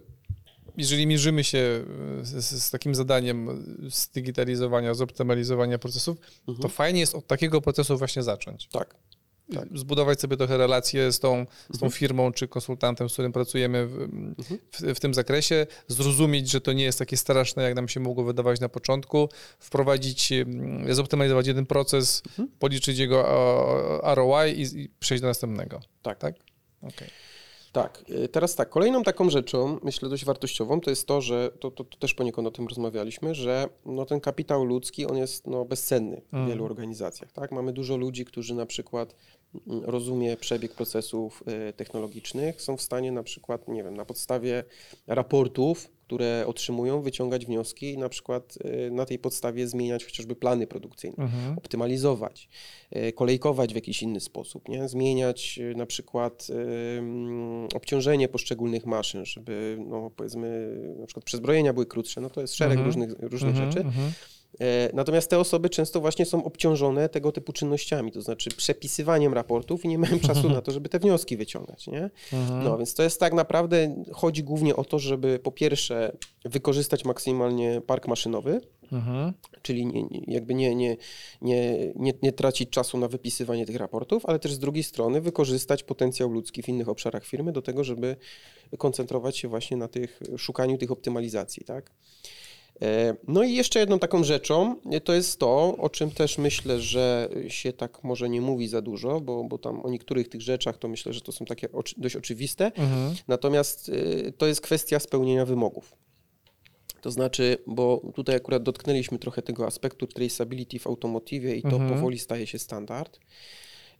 [0.77, 1.83] jeżeli mierzymy się
[2.21, 6.61] z, z, z takim zadaniem zdigitalizowania, zoptymalizowania procesów, Mhm.
[6.61, 8.67] to fajnie jest od takiego procesu właśnie zacząć.
[8.67, 8.95] Tak.
[9.55, 9.67] Tak.
[9.75, 11.91] Zbudować sobie trochę relacje z tą, z tą Mhm.
[11.91, 14.07] firmą czy konsultantem, z którym pracujemy w,
[14.71, 18.23] w, w tym zakresie, zrozumieć, że to nie jest takie straszne, jak nam się mogło
[18.23, 20.33] wydawać na początku, wprowadzić,
[20.89, 22.47] zoptymalizować jeden proces, Mhm.
[22.59, 23.23] policzyć jego
[24.15, 25.81] ROI i, i przejść do następnego.
[26.01, 26.19] Tak.
[26.19, 26.35] Tak?
[26.81, 27.07] Okej.
[27.73, 31.71] Tak, y, teraz tak, kolejną taką rzeczą, myślę dość wartościową, to jest to, że to,
[31.71, 35.65] to, to też poniekąd o tym rozmawialiśmy, że no, ten kapitał ludzki, on jest no,
[35.65, 36.47] bezcenny w Mhm.
[36.47, 37.31] wielu organizacjach.
[37.31, 37.51] Tak?
[37.51, 43.11] Mamy dużo ludzi, którzy na przykład mm, rozumie przebieg procesów y, technologicznych, są w stanie
[43.11, 44.63] na przykład, nie wiem, na podstawie
[45.07, 50.67] raportów, które otrzymują, wyciągać wnioski i na przykład y, na tej podstawie zmieniać chociażby plany
[50.67, 51.57] produkcyjne Mhm.
[51.57, 52.49] optymalizować,
[52.91, 54.87] e, kolejkować w jakiś inny sposób, nie?
[54.87, 56.47] zmieniać na przykład
[56.97, 62.55] ym, obciążenie poszczególnych maszyn, żeby no, powiedzmy na przykład przezbrojenia były krótsze, no to jest
[62.55, 62.87] szereg Mhm.
[62.87, 63.85] różnych, różnych Mhm, rzeczy.
[64.61, 69.85] E, Natomiast te osoby często właśnie są obciążone tego typu czynnościami, to znaczy przepisywaniem raportów
[69.85, 71.87] i nie mają czasu na to, żeby te wnioski wyciągać.
[71.87, 72.09] Nie?
[72.33, 72.63] Mhm.
[72.63, 77.81] No więc to jest tak naprawdę, chodzi głównie o to, żeby po pierwsze wykorzystać maksymalnie
[77.87, 78.61] park maszynowy,
[78.91, 79.33] Mhm.
[79.61, 80.97] czyli nie, nie, jakby nie, nie,
[81.41, 85.83] nie, nie, nie tracić czasu na wypisywanie tych raportów, ale też z drugiej strony wykorzystać
[85.83, 88.15] potencjał ludzki w innych obszarach firmy do tego, żeby
[88.77, 91.91] koncentrować się właśnie na tych szukaniu tych optymalizacji, tak?
[92.83, 96.79] E, No i jeszcze jedną taką rzeczą e, to jest to, o czym też myślę,
[96.81, 100.77] że się tak może nie mówi za dużo, bo, bo tam o niektórych tych rzeczach
[100.77, 103.15] to myślę, że to są takie oczy, dość oczywiste, Mhm.
[103.27, 105.95] Natomiast y, to jest kwestia spełnienia wymogów.
[107.01, 111.89] To znaczy, bo tutaj akurat dotknęliśmy trochę tego aspektu traceability w automotywie i to Mhm.
[111.89, 113.19] powoli staje się standard.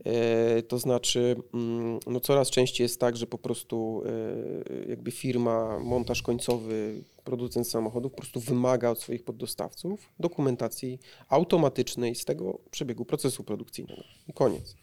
[0.06, 5.80] E, To znaczy, mm, no coraz częściej jest tak, że po prostu e, jakby firma,
[5.80, 13.06] montaż końcowy, producent samochodów po prostu wymaga od swoich poddostawców dokumentacji automatycznej z tego przebiegu
[13.06, 14.04] procesu produkcyjnego.
[14.28, 14.76] I koniec.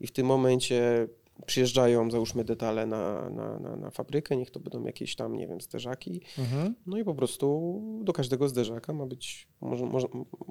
[0.00, 1.08] I w tym momencie
[1.46, 5.60] przyjeżdżają, załóżmy, detale na, na, na, na fabrykę, niech to będą jakieś tam, nie wiem,
[5.60, 6.74] zderzaki, Mhm.
[6.86, 10.06] no i po prostu do każdego zderzaka ma być, może, może,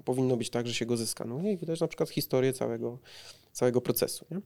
[0.06, 3.00] powinno być tak, że się go zeskanuje i widać na przykład historię całego,
[3.52, 4.26] całego procesu.
[4.32, 4.42] Nie?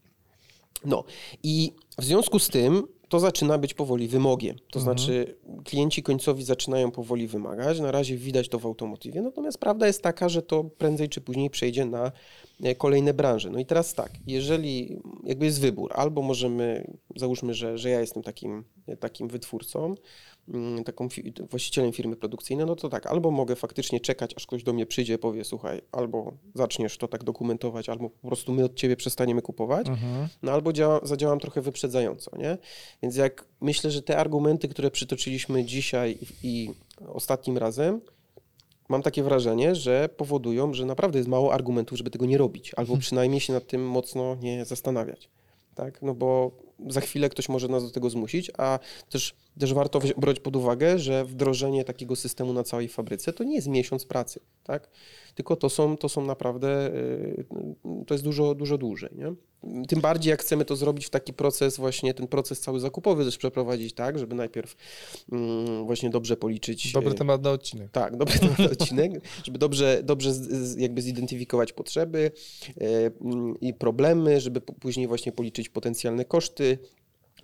[0.86, 1.04] No
[1.44, 4.56] i w związku z tym to zaczyna być powoli wymogiem.
[4.72, 4.84] To Mhm.
[4.98, 7.80] znaczy klienci końcowi zaczynają powoli wymagać.
[7.80, 11.50] Na razie widać to w automotywie, natomiast prawda jest taka, że to prędzej czy później
[11.50, 12.12] przejdzie na
[12.64, 13.50] e, kolejne branże.
[13.50, 18.24] No i teraz tak, jeżeli jakby jest wybór, albo możemy, załóżmy, że, że ja jestem
[18.24, 18.64] takim,
[19.00, 19.96] takim wytwórcą,
[20.86, 24.74] taką fi- właścicielem firmy produkcyjnej, no to tak, albo mogę faktycznie czekać, aż ktoś do
[24.74, 28.96] mnie przyjdzie, powie, słuchaj, albo zaczniesz to tak dokumentować, albo po prostu my od ciebie
[28.96, 30.28] przestaniemy kupować, Mhm.
[30.44, 32.58] no albo działa, zadziałam trochę wyprzedzająco, nie?
[33.04, 36.70] Więc jak myślę, że te argumenty, które przytoczyliśmy dzisiaj i, i
[37.08, 38.02] ostatnim razem,
[38.90, 42.98] mam takie wrażenie, że powodują, że naprawdę jest mało argumentów, żeby tego nie robić, albo
[42.98, 45.30] przynajmniej się nad tym mocno nie zastanawiać.
[45.76, 46.02] Tak?
[46.02, 46.52] No bo
[46.88, 48.80] za chwilę ktoś może nas do tego zmusić, a
[49.10, 53.56] też, też warto brać pod uwagę, że wdrożenie takiego systemu na całej fabryce to nie
[53.56, 54.90] jest miesiąc pracy, tak?
[55.36, 57.46] Tylko to są, to są naprawdę, y,
[58.08, 59.34] to jest dużo, dużo dłużej, nie?
[59.88, 63.38] Tym bardziej jak chcemy to zrobić w taki proces, właśnie ten proces cały zakupowy też
[63.38, 64.76] przeprowadzić tak, żeby najpierw
[65.32, 66.92] mm, właśnie dobrze policzyć.
[66.92, 67.92] Dobry y, temat na odcinek.
[67.92, 69.12] tak, dobry ten odcinek,
[69.46, 70.32] żeby dobrze, dobrze
[70.78, 72.32] jakby zidentyfikować potrzeby
[72.82, 76.78] e, mm, i problemy, żeby później właśnie policzyć potencjalne koszty,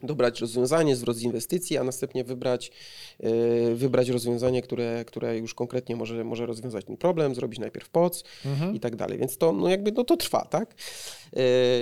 [0.03, 2.71] dobrać rozwiązanie, zwrot z inwestycji, a następnie wybrać,
[3.19, 8.23] e, wybrać rozwiązanie, które, które już konkretnie może, może rozwiązać ten problem, zrobić najpierw POC
[8.45, 8.75] Mhm.
[8.75, 9.17] i tak dalej.
[9.17, 10.75] Więc to no jakby no to trwa, tak?
[11.33, 11.39] E,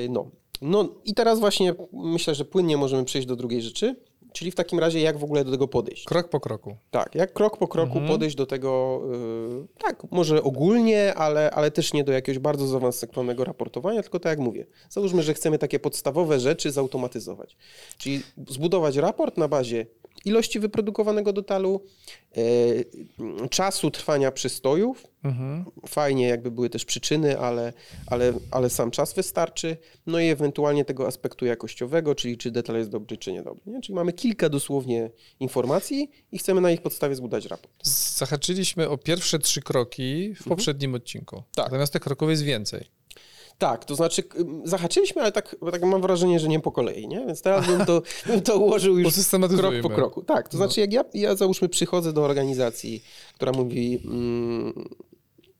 [0.09, 0.31] No.
[0.61, 3.95] no i teraz właśnie myślę, że płynnie możemy przejść do drugiej rzeczy,
[4.33, 6.05] Czyli w takim razie jak w ogóle do tego podejść?
[6.05, 6.77] Krok po kroku.
[6.91, 8.07] Tak, jak krok po kroku Mhm.
[8.07, 13.43] podejść do tego, yy, tak, może ogólnie, ale, ale też nie do jakiegoś bardzo zaawansowanego
[13.43, 14.65] raportowania, tylko tak jak mówię.
[14.89, 17.57] Załóżmy, że chcemy takie podstawowe rzeczy zautomatyzować.
[17.97, 19.85] Czyli zbudować raport na bazie
[20.25, 21.83] ilości wyprodukowanego detalu,
[22.35, 25.65] yy, czasu trwania przystojów, Mhm.
[25.87, 27.73] fajnie jakby były też przyczyny, ale,
[28.07, 32.89] ale, ale sam czas wystarczy, no i ewentualnie tego aspektu jakościowego, czyli czy detal jest
[32.89, 33.61] dobry, czy niedobry.
[33.71, 33.81] Nie?
[33.81, 37.87] Czyli mamy kilka dosłownie informacji i chcemy na ich podstawie zbudować raport.
[38.17, 41.35] Zahaczyliśmy o pierwsze trzy kroki w poprzednim odcinku.
[41.35, 41.51] Mhm.
[41.55, 41.65] Tak.
[41.65, 42.85] Natomiast tych kroków jest więcej.
[43.57, 44.23] Tak, to znaczy
[44.63, 47.25] zahaczyliśmy, ale tak, tak mam wrażenie, że nie po kolei, nie?
[47.25, 49.13] Więc teraz bym to, bym to ułożył już
[49.57, 50.23] krok po kroku.
[50.23, 54.89] Tak, to znaczy jak ja, ja załóżmy przychodzę do organizacji, która mówi mm,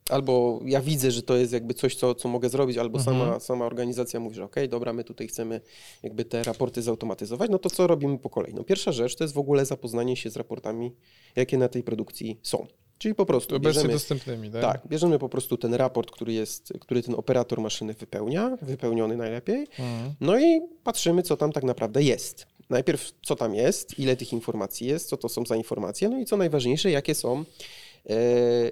[0.10, 3.66] albo ja widzę, że to jest jakby coś, co, co mogę zrobić, albo sama, sama
[3.66, 5.62] organizacja mówi, że okej, dobra, my tutaj chcemy
[6.04, 8.54] jakby te raporty zautomatyzować, no to co robimy po kolei?
[8.54, 10.92] No pierwsza rzecz to jest w ogóle zapoznanie się z raportami,
[11.36, 12.68] jakie na tej produkcji są.
[12.98, 14.62] Czyli po prostu Obecnie bierzemy, dostępnymi, tak?
[14.62, 19.68] tak, bierzemy po prostu ten raport, który jest, który ten operator maszyny wypełnia, wypełniony najlepiej,
[19.80, 20.14] Mhm.
[20.22, 22.48] no i patrzymy, co tam tak naprawdę jest.
[22.70, 26.26] Najpierw, co tam jest, ile tych informacji jest, co to są za informacje, no i
[26.26, 27.46] co najważniejsze, jakie są,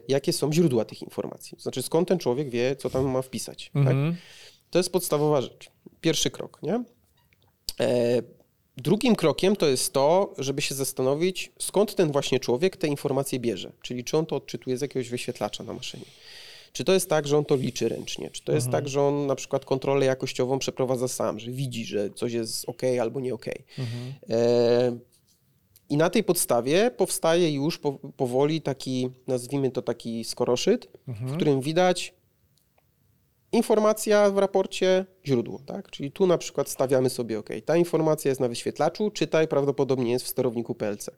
[0.07, 1.57] jakie są źródła tych informacji.
[1.57, 3.71] To znaczy, skąd ten człowiek wie, co tam ma wpisać.
[3.73, 3.81] Tak?
[3.87, 4.15] Mhm.
[4.69, 5.71] To jest podstawowa rzecz.
[6.01, 6.83] Pierwszy krok, nie?
[7.79, 8.21] E,
[8.77, 13.71] drugim krokiem to jest to, żeby się zastanowić, skąd ten właśnie człowiek te informacje bierze.
[13.81, 16.05] Czyli czy on to odczytuje z jakiegoś wyświetlacza na maszynie.
[16.73, 18.29] Czy to jest tak, że on to liczy ręcznie?
[18.29, 22.09] Czy to jest tak, że on na przykład kontrolę jakościową przeprowadza sam, że widzi, że
[22.09, 23.45] coś jest ok albo nie ok?
[24.29, 24.97] E,
[25.89, 31.61] I na tej podstawie powstaje już po, powoli taki, nazwijmy to taki skoroszyt, w którym
[31.61, 32.13] widać
[33.51, 35.91] informacja w raporcie, źródło, tak?
[35.91, 40.25] Czyli tu na przykład stawiamy sobie, ok, ta informacja jest na wyświetlaczu, czytaj, prawdopodobnie jest
[40.25, 41.09] w sterowniku PLC.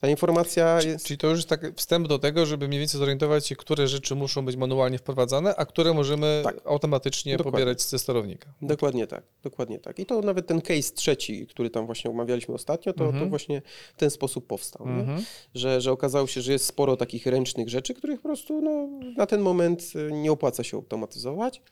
[0.00, 1.06] Ta informacja jest...
[1.06, 4.14] Czyli to już jest tak wstęp do tego, żeby mniej więcej zorientować się, które rzeczy
[4.14, 6.60] muszą być manualnie wprowadzane, a które możemy Tak.
[6.64, 7.52] automatycznie Dokładnie.
[7.52, 8.52] pobierać ze sterownika.
[8.62, 9.98] Dokładnie tak, dokładnie tak.
[9.98, 13.24] I to nawet ten case trzeci, który tam właśnie omawialiśmy ostatnio, to, Mhm.
[13.24, 13.62] to właśnie
[13.94, 14.86] w ten sposób powstał.
[14.86, 15.22] Mhm.
[15.54, 19.26] Że, że okazało się, że jest sporo takich ręcznych rzeczy, których po prostu no, na
[19.26, 21.62] ten moment y, nie opłaca się automatyzować,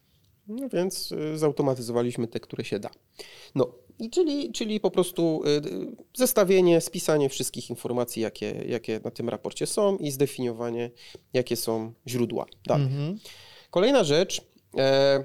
[0.48, 2.90] no więc y, zautomatyzowaliśmy te, które się da.
[3.54, 9.10] No i czyli, czyli po prostu y, y, zestawienie, spisanie wszystkich informacji, jakie, jakie na
[9.10, 10.90] tym raporcie są i zdefiniowanie,
[11.32, 12.86] jakie są źródła danych.
[12.86, 13.18] Mhm.
[13.70, 14.40] Kolejna rzecz
[14.78, 15.24] e,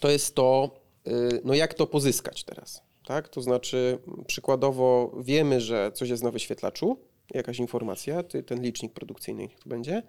[0.00, 2.82] to jest to, y, no jak to pozyskać teraz.
[3.06, 3.28] Tak?
[3.28, 6.98] To znaczy, przykładowo wiemy, że coś jest na wyświetlaczu,
[7.34, 10.02] jakaś informacja, ten licznik produkcyjny to będzie.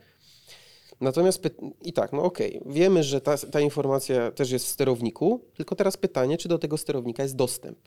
[1.01, 1.41] Natomiast
[1.81, 5.97] i tak, no okej, wiemy, że ta, ta informacja też jest w sterowniku, tylko teraz
[5.97, 7.77] pytanie, czy do tego sterownika jest dostęp.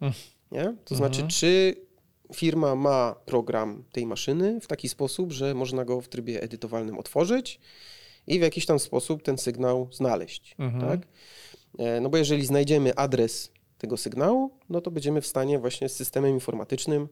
[0.00, 0.14] Mm.
[0.52, 0.74] Nie?
[0.84, 1.76] To znaczy, czy
[2.34, 7.60] firma ma program tej maszyny w taki sposób, że można go w trybie edytowalnym otworzyć
[8.26, 10.54] i w jakiś tam sposób ten sygnał znaleźć.
[10.58, 10.90] Mhm.
[10.90, 11.08] Tak?
[11.78, 15.96] E, No bo jeżeli znajdziemy adres tego sygnału, no to będziemy w stanie właśnie z
[15.96, 17.08] systemem informatycznym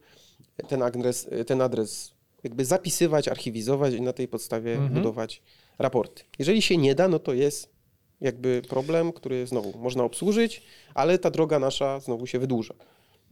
[0.68, 2.13] ten adres, ten adres
[2.44, 4.94] jakby zapisywać, archiwizować i na tej podstawie Mhm.
[4.94, 5.42] budować
[5.78, 6.22] raporty.
[6.38, 7.74] Jeżeli się nie da, no to jest
[8.20, 10.62] jakby problem, który znowu można obsłużyć,
[10.94, 12.74] ale ta droga nasza znowu się wydłuża.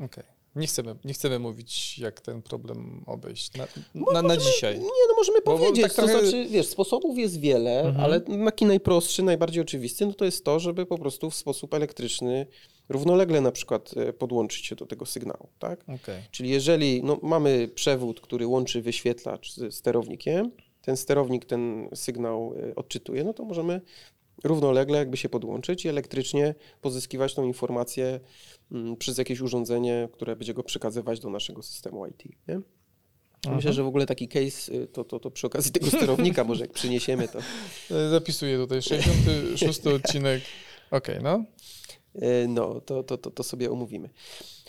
[0.01, 0.25] Okej.
[0.57, 3.67] Nie, chcemy, nie chcemy mówić, jak ten problem obejść na,
[4.13, 4.75] na, na dzisiaj.
[4.79, 8.05] Nie, no możemy Bo- bo powiedzieć, tak to trochę- znaczy, wiesz, sposobów jest wiele, Mhm.
[8.05, 12.47] ale taki najprostszy, najbardziej oczywisty, no to jest to, żeby po prostu w sposób elektryczny
[12.89, 15.81] równolegle na przykład e, podłączyć się do tego sygnału, tak?
[15.83, 16.23] Okej.
[16.31, 20.51] Czyli jeżeli no, mamy przewód, który łączy wyświetlacz z sterownikiem,
[20.83, 23.81] ten sterownik ten sygnał e, odczytuje, no to możemy
[24.45, 28.21] równolegle jakby się podłączyć i elektrycznie pozyskiwać tą informację
[28.73, 32.23] mm, przez jakieś urządzenie, które będzie go przekazywać do naszego systemu IT.
[32.49, 32.61] Nie?
[33.55, 36.65] Myślę, że w ogóle taki case, y, to, to, to przy okazji tego sterownika, może
[36.65, 37.39] jak przyniesiemy to.
[37.91, 40.43] E, Zapisuję tutaj 66 odcinek.
[40.91, 41.45] Okej, no.
[42.23, 44.11] y, No, to, to, to, to sobie omówimy.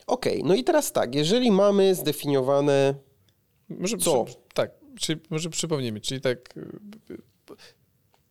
[0.08, 2.96] Okej, no i teraz tak, jeżeli mamy zdefiniowane
[3.70, 4.24] Może Co?
[4.24, 7.18] Przy, tak, czyli może przypomnijmy, czyli tak y,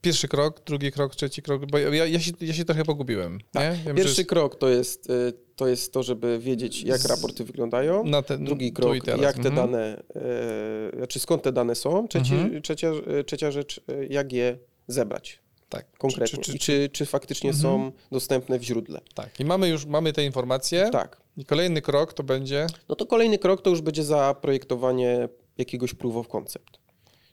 [0.02, 3.38] pierwszy krok, drugi krok, trzeci krok, bo ja, ja, się, ja się trochę pogubiłem.
[3.54, 3.78] Nie?
[3.86, 8.04] Wiem, Pierwszy krok to jest, y, to jest to, żeby wiedzieć, jak raporty wyglądają.
[8.26, 9.54] ten, Drugi krok, jak te Mhm.
[9.54, 12.08] dane, e, znaczy skąd te dane są.
[12.08, 12.62] Trzeci, Mhm.
[12.62, 12.88] trzecia,
[13.18, 15.38] e, trzecia rzecz, jak je zebrać
[15.68, 16.38] Tak, konkretnie.
[16.42, 17.62] Czy, czy, czy, czy faktycznie Mhm.
[17.62, 19.00] są dostępne w źródle.
[19.14, 20.88] tak, i mamy już mamy te informacje.
[20.92, 21.20] Tak.
[21.36, 22.66] I kolejny krok to będzie.
[22.88, 26.78] No to kolejny krok to już będzie zaprojektowanie jakiegoś proof of concept.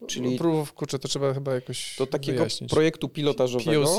[0.08, 2.70] Czyli Proof, kurczę, to trzeba chyba jakoś do takiego wyjaśnić.
[2.70, 3.84] projektu pilotażowego.
[3.84, 3.98] POC,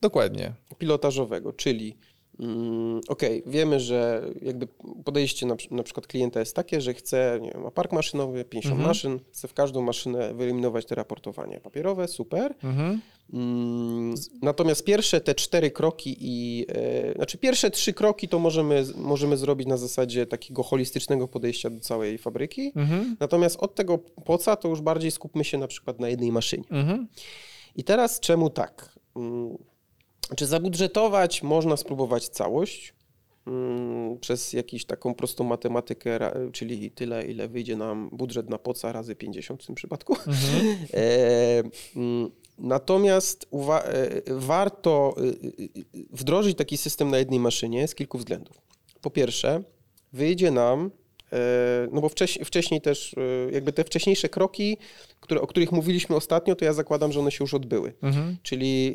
[0.00, 0.52] dokładnie.
[0.78, 1.96] pilotażowego, czyli
[2.40, 4.68] mm, okej, wiemy, że jakby
[5.04, 8.72] podejście na, na przykład klienta jest takie, że chce, nie wiem, ma park maszynowy, 50
[8.72, 8.88] Mhm.
[8.88, 12.54] maszyn, chce w każdą maszynę wyeliminować te raportowanie papierowe, super.
[12.64, 13.00] Mhm.
[13.32, 19.36] Mm, Natomiast pierwsze te cztery kroki i e, znaczy pierwsze trzy kroki to możemy, możemy
[19.36, 22.72] zrobić na zasadzie takiego holistycznego podejścia do całej fabryki.
[22.76, 23.16] Mhm.
[23.20, 26.64] Natomiast od tego poca to już bardziej skupmy się na przykład na jednej maszynie.
[26.70, 27.08] Mhm.
[27.76, 28.98] I teraz czemu tak?
[29.16, 29.58] Mm,
[30.36, 32.94] Czy zabudżetować można spróbować całość
[33.46, 36.18] mm, przez jakąś taką prostą matematykę,
[36.52, 40.14] czyli tyle, ile wyjdzie nam budżet na poca razy 50 w tym przypadku.
[40.14, 40.76] Mhm.
[40.94, 41.62] E,
[41.96, 45.68] mm, Natomiast uwa- e, warto y,
[46.10, 48.60] wdrożyć taki system na jednej maszynie z kilku względów.
[49.00, 49.62] Po pierwsze,
[50.12, 50.90] wyjdzie nam, e,
[51.92, 54.76] no bo wcześ, wcześniej też, e, jakby te wcześniejsze kroki,
[55.20, 57.94] które, o których mówiliśmy ostatnio, to ja zakładam, że one się już odbyły.
[58.02, 58.36] Mhm.
[58.42, 58.94] Czyli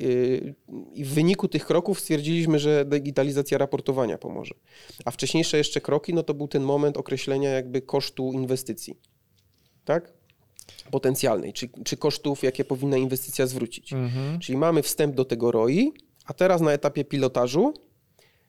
[0.94, 4.56] i w wyniku tych kroków stwierdziliśmy, że digitalizacja raportowania pomoże.
[5.06, 8.98] A wcześniejsze jeszcze kroki, no to był ten moment określenia jakby kosztu inwestycji.
[9.86, 10.14] Tak?
[10.92, 13.94] Potencjalnej, czy, czy kosztów, jakie powinna inwestycja zwrócić.
[13.94, 14.40] Mhm.
[14.40, 15.94] Czyli mamy wstęp do tego ROI,
[16.26, 17.74] a teraz na etapie pilotażu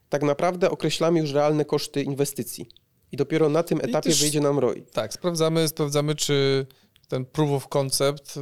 [0.08, 2.68] tak naprawdę określamy już realne koszty inwestycji.
[3.12, 4.82] I dopiero na tym etapie też- wyjdzie nam ROI.
[4.92, 6.66] Tak, sprawdzamy, sprawdzamy, czy
[7.08, 8.34] ten proof of concept,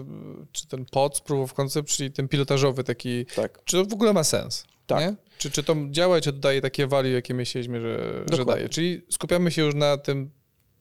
[0.53, 3.65] czy ten POC, proof of concept, czyli ten pilotażowy taki, Tak.
[3.65, 4.65] czy to w ogóle ma sens?
[4.87, 5.01] Tak.
[5.01, 5.15] Nie?
[5.39, 8.69] Czy, czy to działa czy to daje takie value, jakie myśleliśmy, że, że daje?
[8.69, 10.31] Czyli skupiamy się już na tym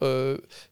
[0.02, 0.06] e,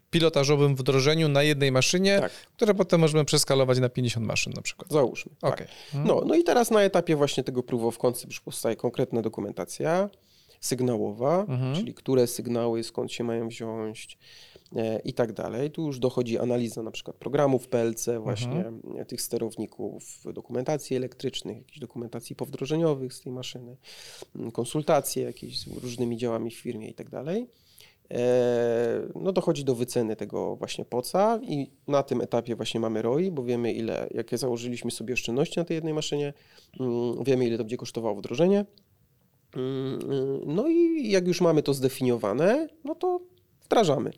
[0.09, 2.31] pilotażowym wdrożeniu na jednej maszynie, Tak.
[2.31, 4.91] które potem możemy przeskalować na 50 maszyn na przykład.
[4.91, 5.31] Załóżmy.
[5.41, 5.53] tak.
[5.53, 5.67] Okej.
[5.93, 10.09] No, no i teraz na etapie właśnie tego proof of concept już powstaje konkretna dokumentacja
[10.59, 11.75] sygnałowa, Mhm.
[11.75, 14.17] czyli które sygnały, skąd się mają wziąć
[14.75, 15.71] e, i tak dalej.
[15.71, 18.65] Tu już dochodzi analiza na przykład programów PLC, właśnie
[18.97, 23.77] e, tych sterowników, dokumentacji elektrycznych, jakichś dokumentacji powdrożeniowych z tej maszyny,
[24.53, 27.47] konsultacje jakieś z różnymi działami w firmie i tak dalej.
[28.11, 33.31] E, No dochodzi do wyceny tego właśnie poca i na tym etapie właśnie mamy ROI,
[33.31, 36.33] bo wiemy ile, jakie założyliśmy sobie oszczędności na tej jednej maszynie,
[37.25, 38.65] wiemy ile to będzie kosztowało wdrożenie.
[39.55, 43.19] Mm, y, No i jak już mamy to zdefiniowane, no to
[43.65, 44.11] wdrażamy.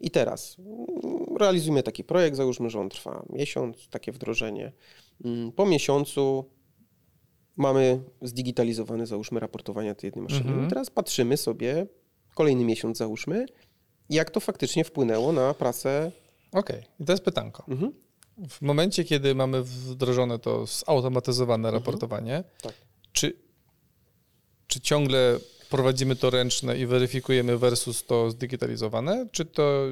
[0.00, 4.72] I teraz mm, realizujemy taki projekt, załóżmy, że on trwa miesiąc, takie wdrożenie.
[5.24, 6.44] Mm, Po miesiącu
[7.56, 10.48] mamy zdigitalizowane, załóżmy, raportowania tej jednej maszyny.
[10.50, 10.66] Mhm.
[10.66, 11.86] I teraz patrzymy sobie,
[12.34, 13.46] kolejny miesiąc załóżmy,
[14.10, 16.12] jak to faktycznie wpłynęło na pracę.
[16.52, 17.64] Okej, i teraz pytanko.
[17.68, 17.92] Mhm.
[18.48, 22.54] W momencie, kiedy mamy wdrożone to zautomatyzowane raportowanie, Mhm.
[22.62, 22.72] Tak.
[23.12, 23.36] czy,
[24.68, 25.38] czy ciągle
[25.70, 29.86] prowadzimy to ręczne i weryfikujemy versus to zdigitalizowane, czy to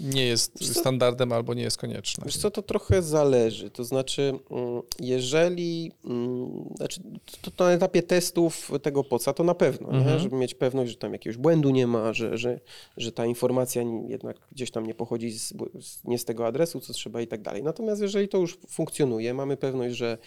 [0.00, 2.24] nie jest standardem albo nie jest konieczne?
[2.24, 3.70] Wiesz co, to trochę zależy.
[3.70, 7.00] To znaczy, mm, jeżeli, mm, znaczy
[7.42, 9.88] to, to na etapie testów tego poca, to na pewno?
[9.88, 10.20] Mhm.
[10.20, 12.60] żeby mieć pewność, że tam jakiegoś błędu nie ma, że, że,
[12.96, 16.92] że ta informacja jednak gdzieś tam nie pochodzi z, z, nie z tego adresu, co
[16.92, 17.62] trzeba i tak dalej.
[17.62, 20.18] Natomiast jeżeli to już funkcjonuje, mamy pewność, że,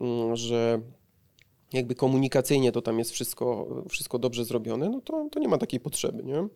[0.00, 0.80] mm, że
[1.72, 5.80] jakby komunikacyjnie to tam jest wszystko, wszystko dobrze zrobione, no to, to nie ma takiej
[5.80, 6.48] potrzeby, nie?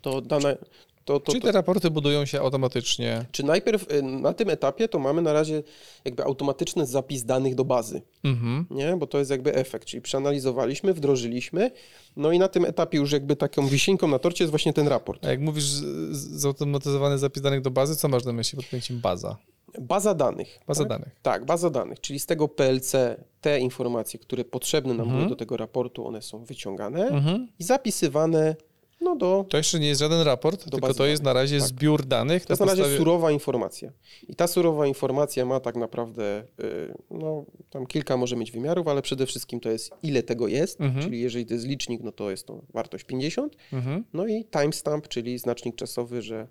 [0.00, 0.56] To dane...
[1.04, 3.26] To, to, to, te raporty budują się automatycznie?
[3.32, 5.62] czy najpierw y, na tym etapie to mamy na razie
[6.04, 8.66] jakby automatyczny zapis danych do bazy, Mhm.
[8.70, 8.96] nie?
[8.96, 11.70] Bo to jest jakby efekt, czyli przeanalizowaliśmy, wdrożyliśmy,
[12.16, 15.26] no i na tym etapie już jakby taką wisienką na torcie jest właśnie ten raport.
[15.26, 15.64] A jak mówisz
[16.10, 19.36] zautomatyzowany zapis danych do bazy, co masz na myśli pod pojęciem baza?
[19.80, 20.58] Baza danych.
[20.66, 20.88] Baza tak?
[20.88, 21.16] danych.
[21.22, 22.92] Tak, baza danych, czyli z tego PLC
[23.40, 25.18] te informacje, które potrzebne nam Mhm.
[25.18, 27.48] były do tego raportu, one są wyciągane Mhm.
[27.58, 28.56] i zapisywane
[29.00, 29.44] no do...
[29.48, 31.68] To jeszcze nie jest żaden raport, tylko to jest na razie tak.
[31.68, 32.46] zbiór danych.
[32.46, 33.92] To jest na razie podstawie- surowa informacja.
[34.28, 39.02] I ta surowa informacja ma tak naprawdę, y, no tam kilka może mieć wymiarów, ale
[39.02, 41.04] przede wszystkim to jest ile tego jest, Mhm.
[41.04, 44.04] czyli jeżeli to jest licznik, no to jest to wartość 50, Mhm.
[44.12, 46.46] no i timestamp, czyli znacznik czasowy, że?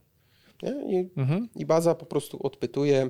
[0.64, 1.50] I, Mhm.
[1.56, 3.10] i baza po prostu odpytuje,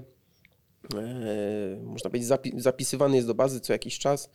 [0.96, 4.30] e, można powiedzieć zapi- zapisywany jest do bazy co jakiś czas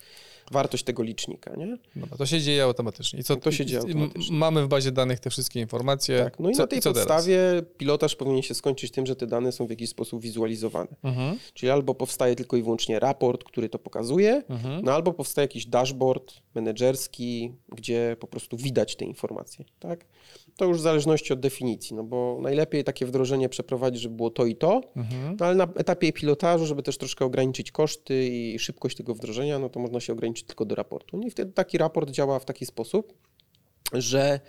[0.51, 1.79] wartość tego licznika, nie?
[1.97, 3.21] Dobra, to się dzieje automatycznie.
[3.21, 4.37] I co, To się dzieje automatycznie.
[4.37, 6.19] Mamy w bazie danych te wszystkie informacje.
[6.25, 7.07] Tak, no i co, na tej co teraz?
[7.09, 7.39] podstawie
[7.79, 10.89] pilotaż powinien się skończyć tym, że te dane są w jakiś sposób wizualizowane.
[11.03, 11.39] Mhm.
[11.55, 14.85] Czyli albo powstaje tylko i wyłącznie raport, który to pokazuje, Mhm.
[14.85, 20.05] no albo powstaje jakiś dashboard menedżerski, gdzie po prostu widać te informacje, tak?
[20.57, 24.47] To już w zależności od definicji, no bo najlepiej takie wdrożenie przeprowadzić, żeby było to
[24.47, 25.37] i to, Mhm.
[25.41, 29.69] no ale na etapie pilotażu, żeby też troszkę ograniczyć koszty i szybkość tego wdrożenia, no
[29.69, 31.17] to można się ograniczyć tylko do raportu.
[31.17, 33.15] No i wtedy taki raport działa w taki sposób,
[33.93, 34.41] że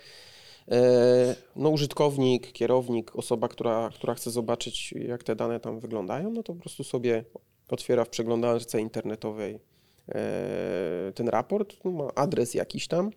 [0.70, 6.42] e, no, użytkownik, kierownik, osoba, która, która chce zobaczyć, jak te dane tam wyglądają, no
[6.42, 7.24] to po prostu sobie
[7.68, 9.58] otwiera w przeglądarce internetowej
[10.08, 13.10] e, ten raport, ma adres jakiś tam,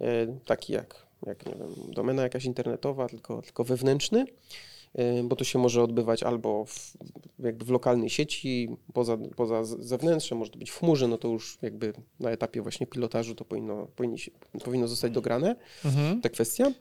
[0.00, 4.24] e, taki jak, jak nie wiem, domena jakaś internetowa, tylko, tylko wewnętrzny,
[5.24, 6.92] bo to się może odbywać albo w,
[7.38, 11.28] jakby w lokalnej sieci, poza, poza z- zewnętrzne, może to być w chmurze, no to
[11.28, 14.18] już jakby na etapie właśnie pilotażu to powinno, powinni
[14.64, 16.20] powinno zostać dograne Mhm.
[16.20, 16.72] ta kwestia.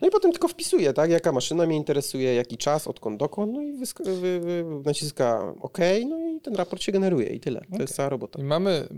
[0.00, 3.62] No i potem tylko wpisuję, tak, jaka maszyna mnie interesuje, jaki czas, odkąd, dokąd, no
[3.62, 3.72] i
[4.04, 7.60] wy, wy, naciska OK, no i ten raport się generuje i tyle.
[7.76, 8.38] To jest cała robota.
[8.40, 8.88] I mamy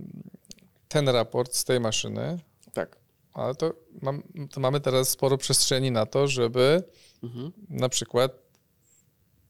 [0.88, 2.38] ten raport z tej maszyny,
[2.72, 2.96] Tak.
[3.34, 6.82] ale to, mam, to mamy teraz sporo przestrzeni na to, żeby
[7.22, 7.52] Mhm.
[7.70, 8.47] na przykład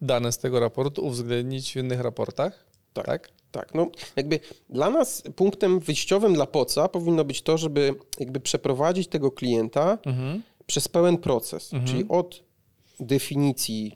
[0.00, 2.64] dane z tego raportu uwzględnić w innych raportach.
[2.92, 3.06] Tak.
[3.06, 3.28] tak?
[3.52, 3.86] Tak, no
[4.16, 4.40] jakby
[4.70, 10.42] dla nas punktem wyjściowym dla POCA powinno być to, żeby jakby przeprowadzić tego klienta Mhm.
[10.66, 11.90] przez pełen proces, Mhm.
[11.90, 12.42] czyli od
[13.00, 13.92] definicji,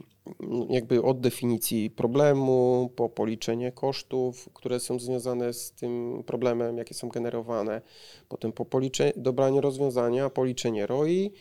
[0.71, 7.09] jakby od definicji problemu, po policzenie kosztów, które są związane z tym problemem, jakie są
[7.09, 7.81] generowane,
[8.29, 11.33] potem po policze- dobranie rozwiązania, policzenie ROI,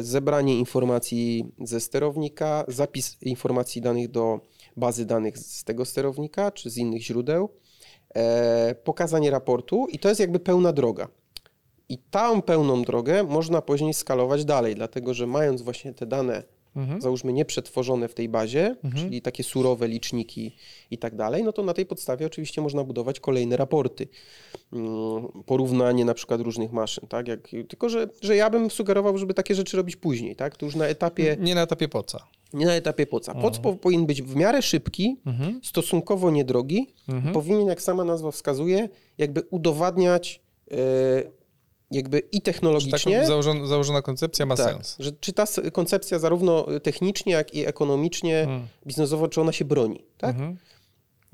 [0.00, 4.40] zebranie informacji ze sterownika, zapis informacji danych do
[4.76, 7.48] bazy danych z tego sterownika czy z innych źródeł,
[8.14, 11.08] e, pokazanie raportu i to jest jakby pełna droga.
[11.88, 16.42] I tą pełną drogę można później skalować dalej, dlatego że mając właśnie te dane,
[16.78, 17.00] Mhm.
[17.00, 20.56] załóżmy nieprzetworzone w tej bazie, czyli takie surowe liczniki
[20.90, 24.08] i tak dalej, no to na tej podstawie oczywiście można budować kolejne raporty.
[24.72, 27.28] Mm, Porównanie na przykład różnych maszyn, tak?
[27.28, 30.56] Jak, tylko, że, że ja bym sugerował, żeby takie rzeczy robić później, tak?
[30.56, 32.26] To już na etapie, Nie na etapie poca.
[32.52, 33.34] nie na etapie poca.
[33.34, 35.60] Poc po, powinien być w miarę szybki, Mhm.
[35.64, 37.34] stosunkowo niedrogi, Mhm.
[37.34, 40.76] powinien, jak sama nazwa wskazuje, jakby udowadniać e,
[41.90, 44.96] jakby i technologicznie, założona, założona koncepcja ma tak, sens.
[44.98, 48.66] że czy ta koncepcja zarówno technicznie, jak i ekonomicznie, Mhm.
[48.86, 50.30] biznesowo, czy ona się broni, tak?
[50.30, 50.56] Mhm.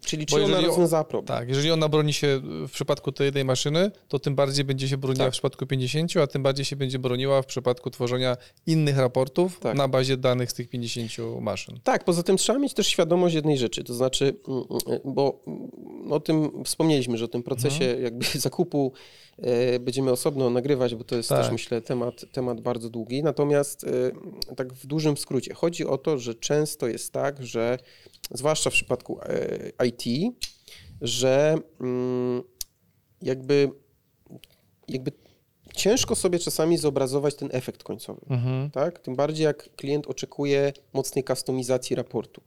[0.05, 1.39] Czyli Bo czy ona rozwiązała problem.
[1.39, 4.97] Tak, jeżeli ona broni się w przypadku tej jednej maszyny, to tym bardziej będzie się
[4.97, 5.33] broniła Tak.
[5.33, 8.37] w przypadku 50, a tym bardziej się będzie broniła w przypadku tworzenia
[8.67, 9.77] innych raportów Tak.
[9.77, 11.81] na bazie danych z tych 50 maszyn.
[11.85, 16.13] Tak, poza tym trzeba mieć też świadomość jednej rzeczy, to znaczy, mm, mm, bo mm,
[16.13, 18.03] o tym wspomnieliśmy, że o tym procesie Mhm.
[18.03, 18.93] jakby zakupu
[19.39, 21.43] e, będziemy osobno nagrywać, bo to jest Tak.
[21.43, 23.23] też myślę temat, temat bardzo długi.
[23.23, 27.79] Natomiast e, tak w dużym skrócie, chodzi o to, że często jest tak, że
[28.31, 29.21] zwłaszcza w przypadku
[29.81, 30.35] e, IT,
[31.01, 32.43] że mm,
[33.23, 33.71] jakby,
[34.89, 35.13] jakby
[35.75, 38.71] ciężko sobie czasami zobrazować ten efekt końcowy Mhm.
[38.71, 38.99] tak?
[38.99, 42.43] Tym bardziej jak klient oczekuje mocnej kustomizacji raportu.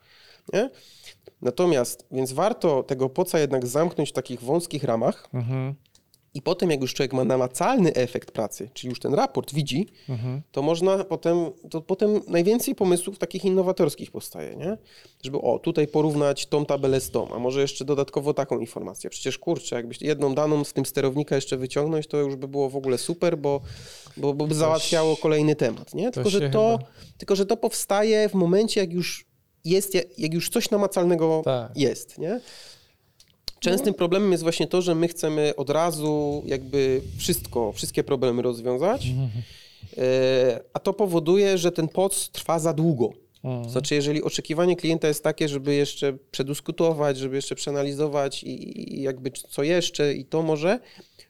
[0.53, 0.69] Nie?
[1.41, 5.75] Natomiast, więc warto tego poca jednak zamknąć w takich wąskich ramach Mhm.
[6.37, 10.41] I potem jak już człowiek ma namacalny efekt pracy, czyli już ten raport widzi, Mhm.
[10.51, 11.37] to można potem,
[11.69, 14.77] to potem najwięcej pomysłów takich innowatorskich powstaje, nie?
[15.23, 19.09] Żeby o, tutaj porównać tą tabelę z tą, a może jeszcze dodatkowo taką informację.
[19.09, 22.75] Przecież kurczę, jakbyś jedną daną z tym sterownika jeszcze wyciągnąć, to już by było w
[22.75, 23.61] ogóle super, bo,
[24.17, 26.11] bo, bo by załatwiało kolejny temat, nie?
[26.11, 29.25] Tylko, że to, chyba- tylko, że to powstaje w momencie, jak już
[29.65, 31.77] jest, jak już coś namacalnego Tak.
[31.77, 32.39] jest, nie?
[33.59, 39.07] Częstym problemem jest właśnie to, że my chcemy od razu jakby wszystko, wszystkie problemy rozwiązać,
[39.97, 43.09] e, a to powoduje, że ten poc trwa za długo.
[43.43, 43.69] Mhm.
[43.69, 49.31] Znaczy, jeżeli oczekiwanie klienta jest takie, żeby jeszcze przedyskutować, żeby jeszcze przeanalizować i, i jakby
[49.31, 50.79] co jeszcze i to może,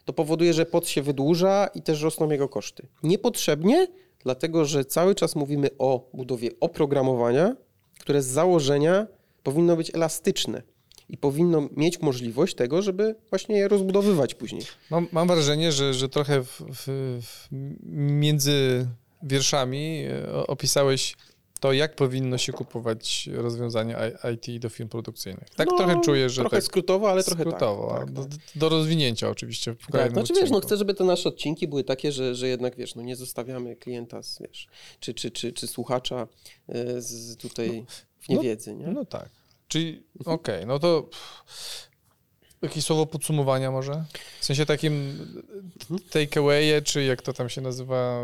[0.06, 2.88] to powoduje, że poc się wydłuża i też rosną jego koszty.
[3.04, 3.88] Niepotrzebnie,
[4.24, 7.56] dlatego że cały czas mówimy o budowie oprogramowania,
[8.00, 9.08] które z założenia
[9.44, 10.62] powinno być elastyczne
[11.10, 14.62] i powinno mieć możliwość tego, żeby właśnie je rozbudowywać później.
[14.92, 16.88] Mam, mam wrażenie, że, że trochę w, w,
[17.22, 17.48] w,
[17.92, 18.88] między
[19.24, 21.16] wierszami e, opisałeś
[21.60, 23.98] to, jak powinno się kupować rozwiązania
[24.34, 25.50] IT do firm produkcyjnych.
[25.50, 28.00] Tak No, trochę czuję, że Trochę tak skrótowo, ale trochę skrótowo, tak.
[28.00, 28.32] tak, do, tak.
[28.56, 31.84] do rozwinięcia oczywiście w Tak, kolejnym znaczy wiesz, no chcę, żeby te nasze odcinki były
[31.84, 34.68] takie, że, że jednak wiesz, no nie zostawiamy klienta z, wiesz,
[35.00, 36.28] czy, czy, czy, czy słuchacza
[36.70, 37.86] y, z tutaj
[38.20, 38.88] w niewiedzy, nie?
[38.88, 39.30] No tak.
[39.68, 41.90] Czyli okej, no to pff,
[42.62, 44.06] jakieś słowo podsumowania może?
[44.48, 45.14] W sensie takim
[46.12, 48.24] takeaway'e, czy jak to tam się nazywa?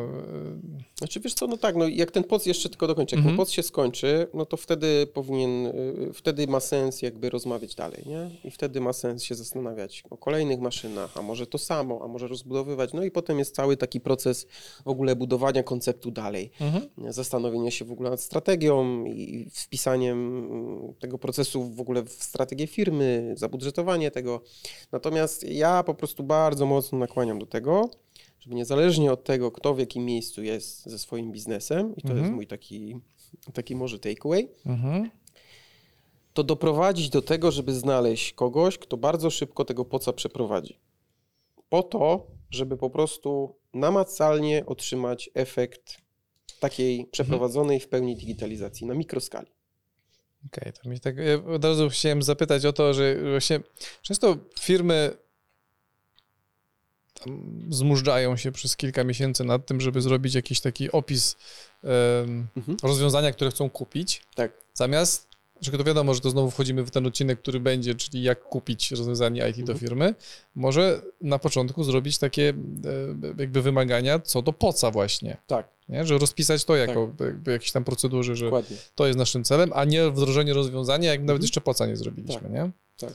[0.97, 3.31] Znaczy wiesz co, no tak, no jak ten poc jeszcze tylko dokończę, jak Mhm.
[3.33, 8.03] ten poc się skończy, no to wtedy powinien, y, wtedy ma sens jakby rozmawiać dalej,
[8.05, 8.29] nie?
[8.43, 12.27] I wtedy ma sens się zastanawiać o kolejnych maszynach, a może to samo, a może
[12.27, 14.47] rozbudowywać, no i potem jest cały taki proces
[14.85, 16.51] w ogóle budowania konceptu dalej.
[16.61, 17.13] Mhm.
[17.13, 22.67] zastanowienie się w ogóle nad strategią i wpisaniem mm, tego procesu w ogóle w strategię
[22.67, 24.41] firmy, zabudżetowanie tego.
[24.91, 27.89] Natomiast ja po prostu bardzo mocno nakłaniam do tego,
[28.39, 32.19] żeby niezależnie od tego, kto w jakim miejscu jest ze swoim biznesem, i to Mhm.
[32.19, 32.97] jest mój taki,
[33.53, 35.09] taki może takeaway, Mhm.
[36.33, 40.79] to doprowadzić do tego, żeby znaleźć kogoś, kto bardzo szybko tego poca przeprowadzi.
[41.69, 45.97] po to, żeby po prostu namacalnie otrzymać efekt
[46.59, 49.47] takiej przeprowadzonej w pełni digitalizacji na mikroskali.
[50.45, 53.59] Okej, to mi tak ja od razu chciałem zapytać o to, że właśnie
[54.01, 55.11] często firmy
[57.69, 61.35] zmużdżają się przez kilka miesięcy nad tym, żeby zrobić jakiś taki opis
[62.57, 62.77] Mhm.
[62.83, 64.51] rozwiązania, które chcą kupić, Tak.
[64.73, 65.27] zamiast,
[65.61, 68.91] że to wiadomo, że to znowu wchodzimy w ten odcinek, który będzie, czyli jak kupić
[68.91, 69.79] rozwiązanie IT do Mhm.
[69.79, 70.15] firmy,
[70.55, 72.53] może na początku zrobić takie e,
[73.41, 76.05] jakby wymagania co do poca właśnie, Tak, nie?
[76.05, 78.77] że rozpisać to jako jakby jakieś tam procedury, że dokładnie.
[78.95, 81.41] to jest naszym celem, a nie wdrożenie rozwiązania, jak nawet Mhm.
[81.41, 82.71] jeszcze poca nie zrobiliśmy, Tak, nie?
[82.97, 83.13] tak.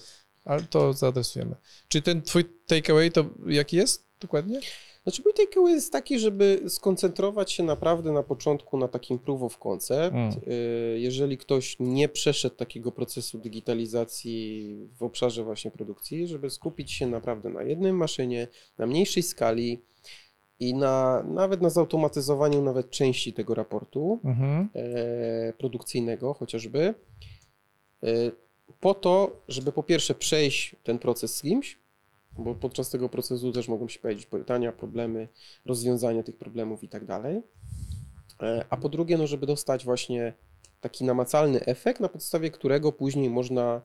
[0.49, 1.55] Ale to zaadresujemy.
[1.89, 4.61] Czy ten twój takeaway to jaki jest dokładnie?
[5.03, 9.59] Znaczy mój takeaway jest taki, żeby skoncentrować się naprawdę na początku na takim proof of
[9.59, 10.15] concept.
[10.17, 10.33] Mm.
[10.49, 17.07] Y, Jeżeli ktoś nie przeszedł takiego procesu digitalizacji w obszarze właśnie produkcji, żeby skupić się
[17.07, 19.83] naprawdę na jednej maszynie, na mniejszej skali
[20.61, 24.69] i na, nawet na zautomatyzowaniu nawet części tego raportu Mhm.
[24.75, 26.95] e, produkcyjnego chociażby,
[28.03, 28.31] e,
[28.81, 31.79] po to, żeby po pierwsze przejść ten proces z kimś,
[32.39, 35.29] bo podczas tego procesu też mogą się pojawić pytania, problemy,
[35.67, 37.43] rozwiązania tych problemów i tak dalej.
[38.43, 40.33] E, A po drugie, no, żeby dostać właśnie
[40.81, 43.83] taki namacalny efekt, na podstawie którego później można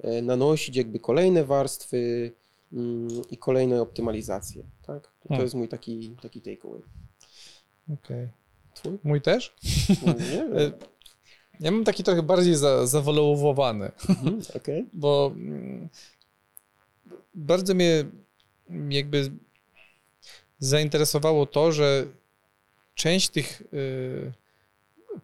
[0.00, 2.32] e, nanosić jakby kolejne warstwy
[2.72, 4.62] mm, i kolejne optymalizacje.
[4.86, 5.02] Tak?
[5.02, 5.42] To Hmm.
[5.44, 6.82] jest mój taki, taki takeaway.
[7.94, 8.28] Okej.
[8.74, 8.98] Twój?
[9.04, 9.54] Mój też?
[10.06, 10.58] No, nie wiem.
[10.58, 10.72] E,
[11.60, 14.86] Ja mam taki trochę bardziej za, zawolowany, Mhm, Okej.
[14.92, 15.88] bo mm,
[17.34, 18.04] bardzo mnie
[18.90, 19.30] jakby
[20.58, 22.06] zainteresowało to, że
[22.94, 24.32] część tych y,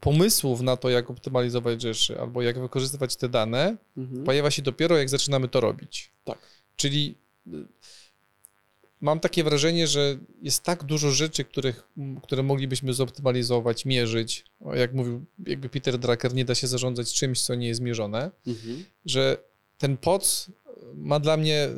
[0.00, 4.24] pomysłów na to, jak optymalizować rzeczy albo jak wykorzystywać te dane, Mhm.
[4.24, 6.10] pojawia się dopiero, jak zaczynamy to robić.
[6.24, 6.38] Tak.
[6.76, 7.14] Czyli
[7.46, 7.50] y,
[9.00, 11.88] mam takie wrażenie, że jest tak dużo rzeczy, których,
[12.22, 14.44] które moglibyśmy zoptymalizować, mierzyć.
[14.74, 18.84] Jak mówił jakby Peter Drucker, nie da się zarządzać czymś, co nie jest mierzone, Mhm.
[19.06, 19.36] że
[19.78, 20.50] ten POC
[20.94, 21.68] ma dla mnie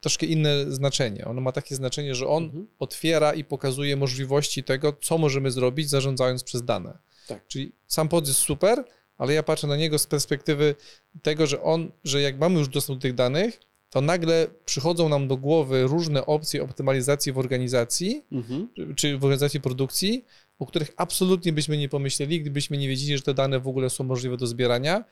[0.00, 1.24] troszkę inne znaczenie.
[1.24, 2.66] On ma takie znaczenie, że on Mhm.
[2.78, 6.98] otwiera i pokazuje możliwości tego, co możemy zrobić, zarządzając przez dane.
[7.28, 7.46] Tak.
[7.48, 8.84] Czyli sam POC jest super,
[9.18, 10.74] ale ja patrzę na niego z perspektywy
[11.22, 13.60] tego, że on, że jak mamy już dostęp do tych danych,
[13.90, 18.68] to nagle przychodzą nam do głowy różne opcje optymalizacji w organizacji, Mhm.
[18.96, 20.24] czy w organizacji produkcji,
[20.58, 24.04] o których absolutnie byśmy nie pomyśleli, gdybyśmy nie wiedzieli, że te dane w ogóle są
[24.04, 25.04] możliwe do zbierania,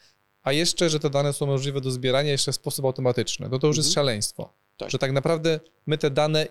[0.42, 3.48] a jeszcze, że te dane są możliwe do zbierania jeszcze w sposób automatyczny.
[3.48, 3.94] No to już jest Mhm.
[3.94, 4.52] szaleństwo.
[4.76, 4.90] Tak.
[4.90, 6.46] Że tak naprawdę my te dane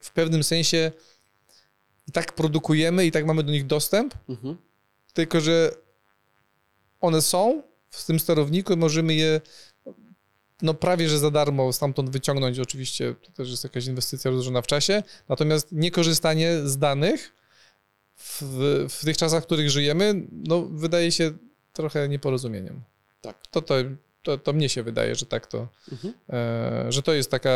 [0.00, 0.92] w pewnym sensie
[2.08, 4.56] i tak produkujemy i tak mamy do nich dostęp, Mhm.
[5.12, 5.72] tylko że
[7.00, 9.40] one są w tym sterowniku i możemy je
[10.62, 12.58] no prawie, że za darmo stamtąd wyciągnąć.
[12.58, 17.32] Oczywiście to też jest jakaś inwestycja rozłożona w czasie, natomiast niekorzystanie z danych
[18.16, 18.42] w,
[18.90, 21.32] w tych czasach, w których żyjemy, no wydaje się
[21.72, 22.80] trochę nieporozumieniem.
[23.20, 23.46] Tak.
[23.50, 23.74] To, to,
[24.22, 26.14] to, to mnie się wydaje, że tak to, Mhm.
[26.28, 27.50] e, że to jest taka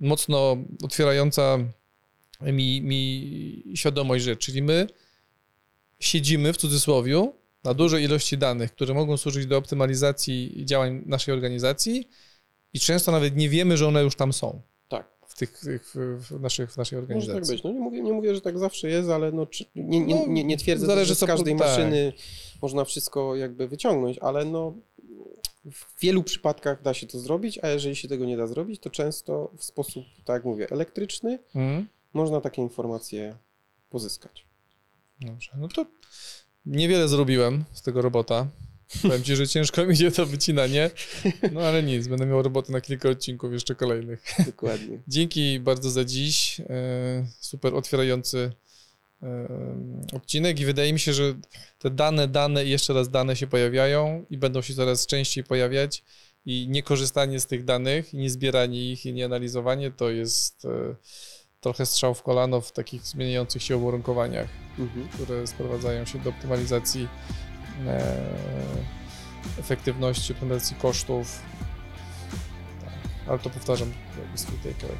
[0.00, 1.58] mocno otwierająca
[2.40, 4.46] mi, mi świadomość rzeczy.
[4.46, 4.86] Czyli my
[6.00, 7.32] siedzimy w cudzysłowie
[7.64, 12.08] na dużej ilości danych, które mogą służyć do optymalizacji działań naszej organizacji
[12.76, 15.08] i często nawet nie wiemy, że one już tam są Tak.
[15.26, 15.60] w, tych,
[15.94, 17.40] w, naszych, w naszej Może organizacji.
[17.42, 17.64] tak być.
[17.64, 20.26] No nie mówię, nie mówię, że tak zawsze jest, ale no, czy, nie, nie, No,
[20.26, 21.68] nie, nie twierdzę, zależy, że z każdej po- tak.
[21.68, 22.12] maszyny
[22.62, 24.74] można wszystko jakby wyciągnąć, ale no
[25.72, 28.90] w wielu przypadkach da się to zrobić, a jeżeli się tego nie da zrobić, to
[28.90, 31.88] często w sposób, tak jak mówię, elektryczny Mhm.
[32.12, 33.36] można takie informacje
[33.90, 34.46] pozyskać.
[35.20, 35.86] Dobrze, no to
[36.66, 38.46] niewiele zrobiłem z tego robota.
[39.02, 40.90] Powiem ci, że ciężko mi idzie to wycinanie,
[41.52, 44.22] no ale nic, będę miał roboty na kilka odcinków jeszcze kolejnych.
[44.46, 44.98] Dokładnie.
[45.08, 46.60] Dzięki bardzo za dziś.
[46.60, 48.52] e, Super otwierający
[49.22, 49.48] e,
[50.12, 51.34] odcinek i wydaje mi się, że
[51.78, 56.04] te dane, dane i jeszcze raz dane się pojawiają i będą się coraz częściej pojawiać
[56.46, 60.68] i niekorzystanie z tych danych, nie zbieranie ich i nie analizowanie to jest e,
[61.60, 65.08] trochę strzał w kolano w takich zmieniających się uwarunkowaniach, Mhm.
[65.08, 67.08] które sprowadzają się do optymalizacji
[69.58, 71.42] efektywności, optymalizacji kosztów.
[72.84, 72.92] Tak,
[73.28, 74.96] ale to powtarzam jakby swój takeaway.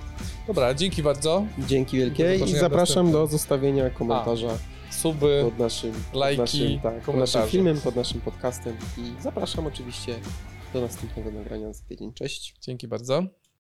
[0.47, 1.47] Dobra, dzięki bardzo.
[1.59, 4.59] Dzięki wielkie i zapraszam do zostawienia komentarza
[4.91, 9.67] Suby, pod naszym, pod lajki, naszym, tak, pod naszym filmem, pod naszym podcastem i zapraszam
[9.67, 10.15] oczywiście
[10.73, 12.13] do następnego nagrania za tydzień.
[12.13, 12.55] Cześć.
[12.61, 13.23] dzięki bardzo.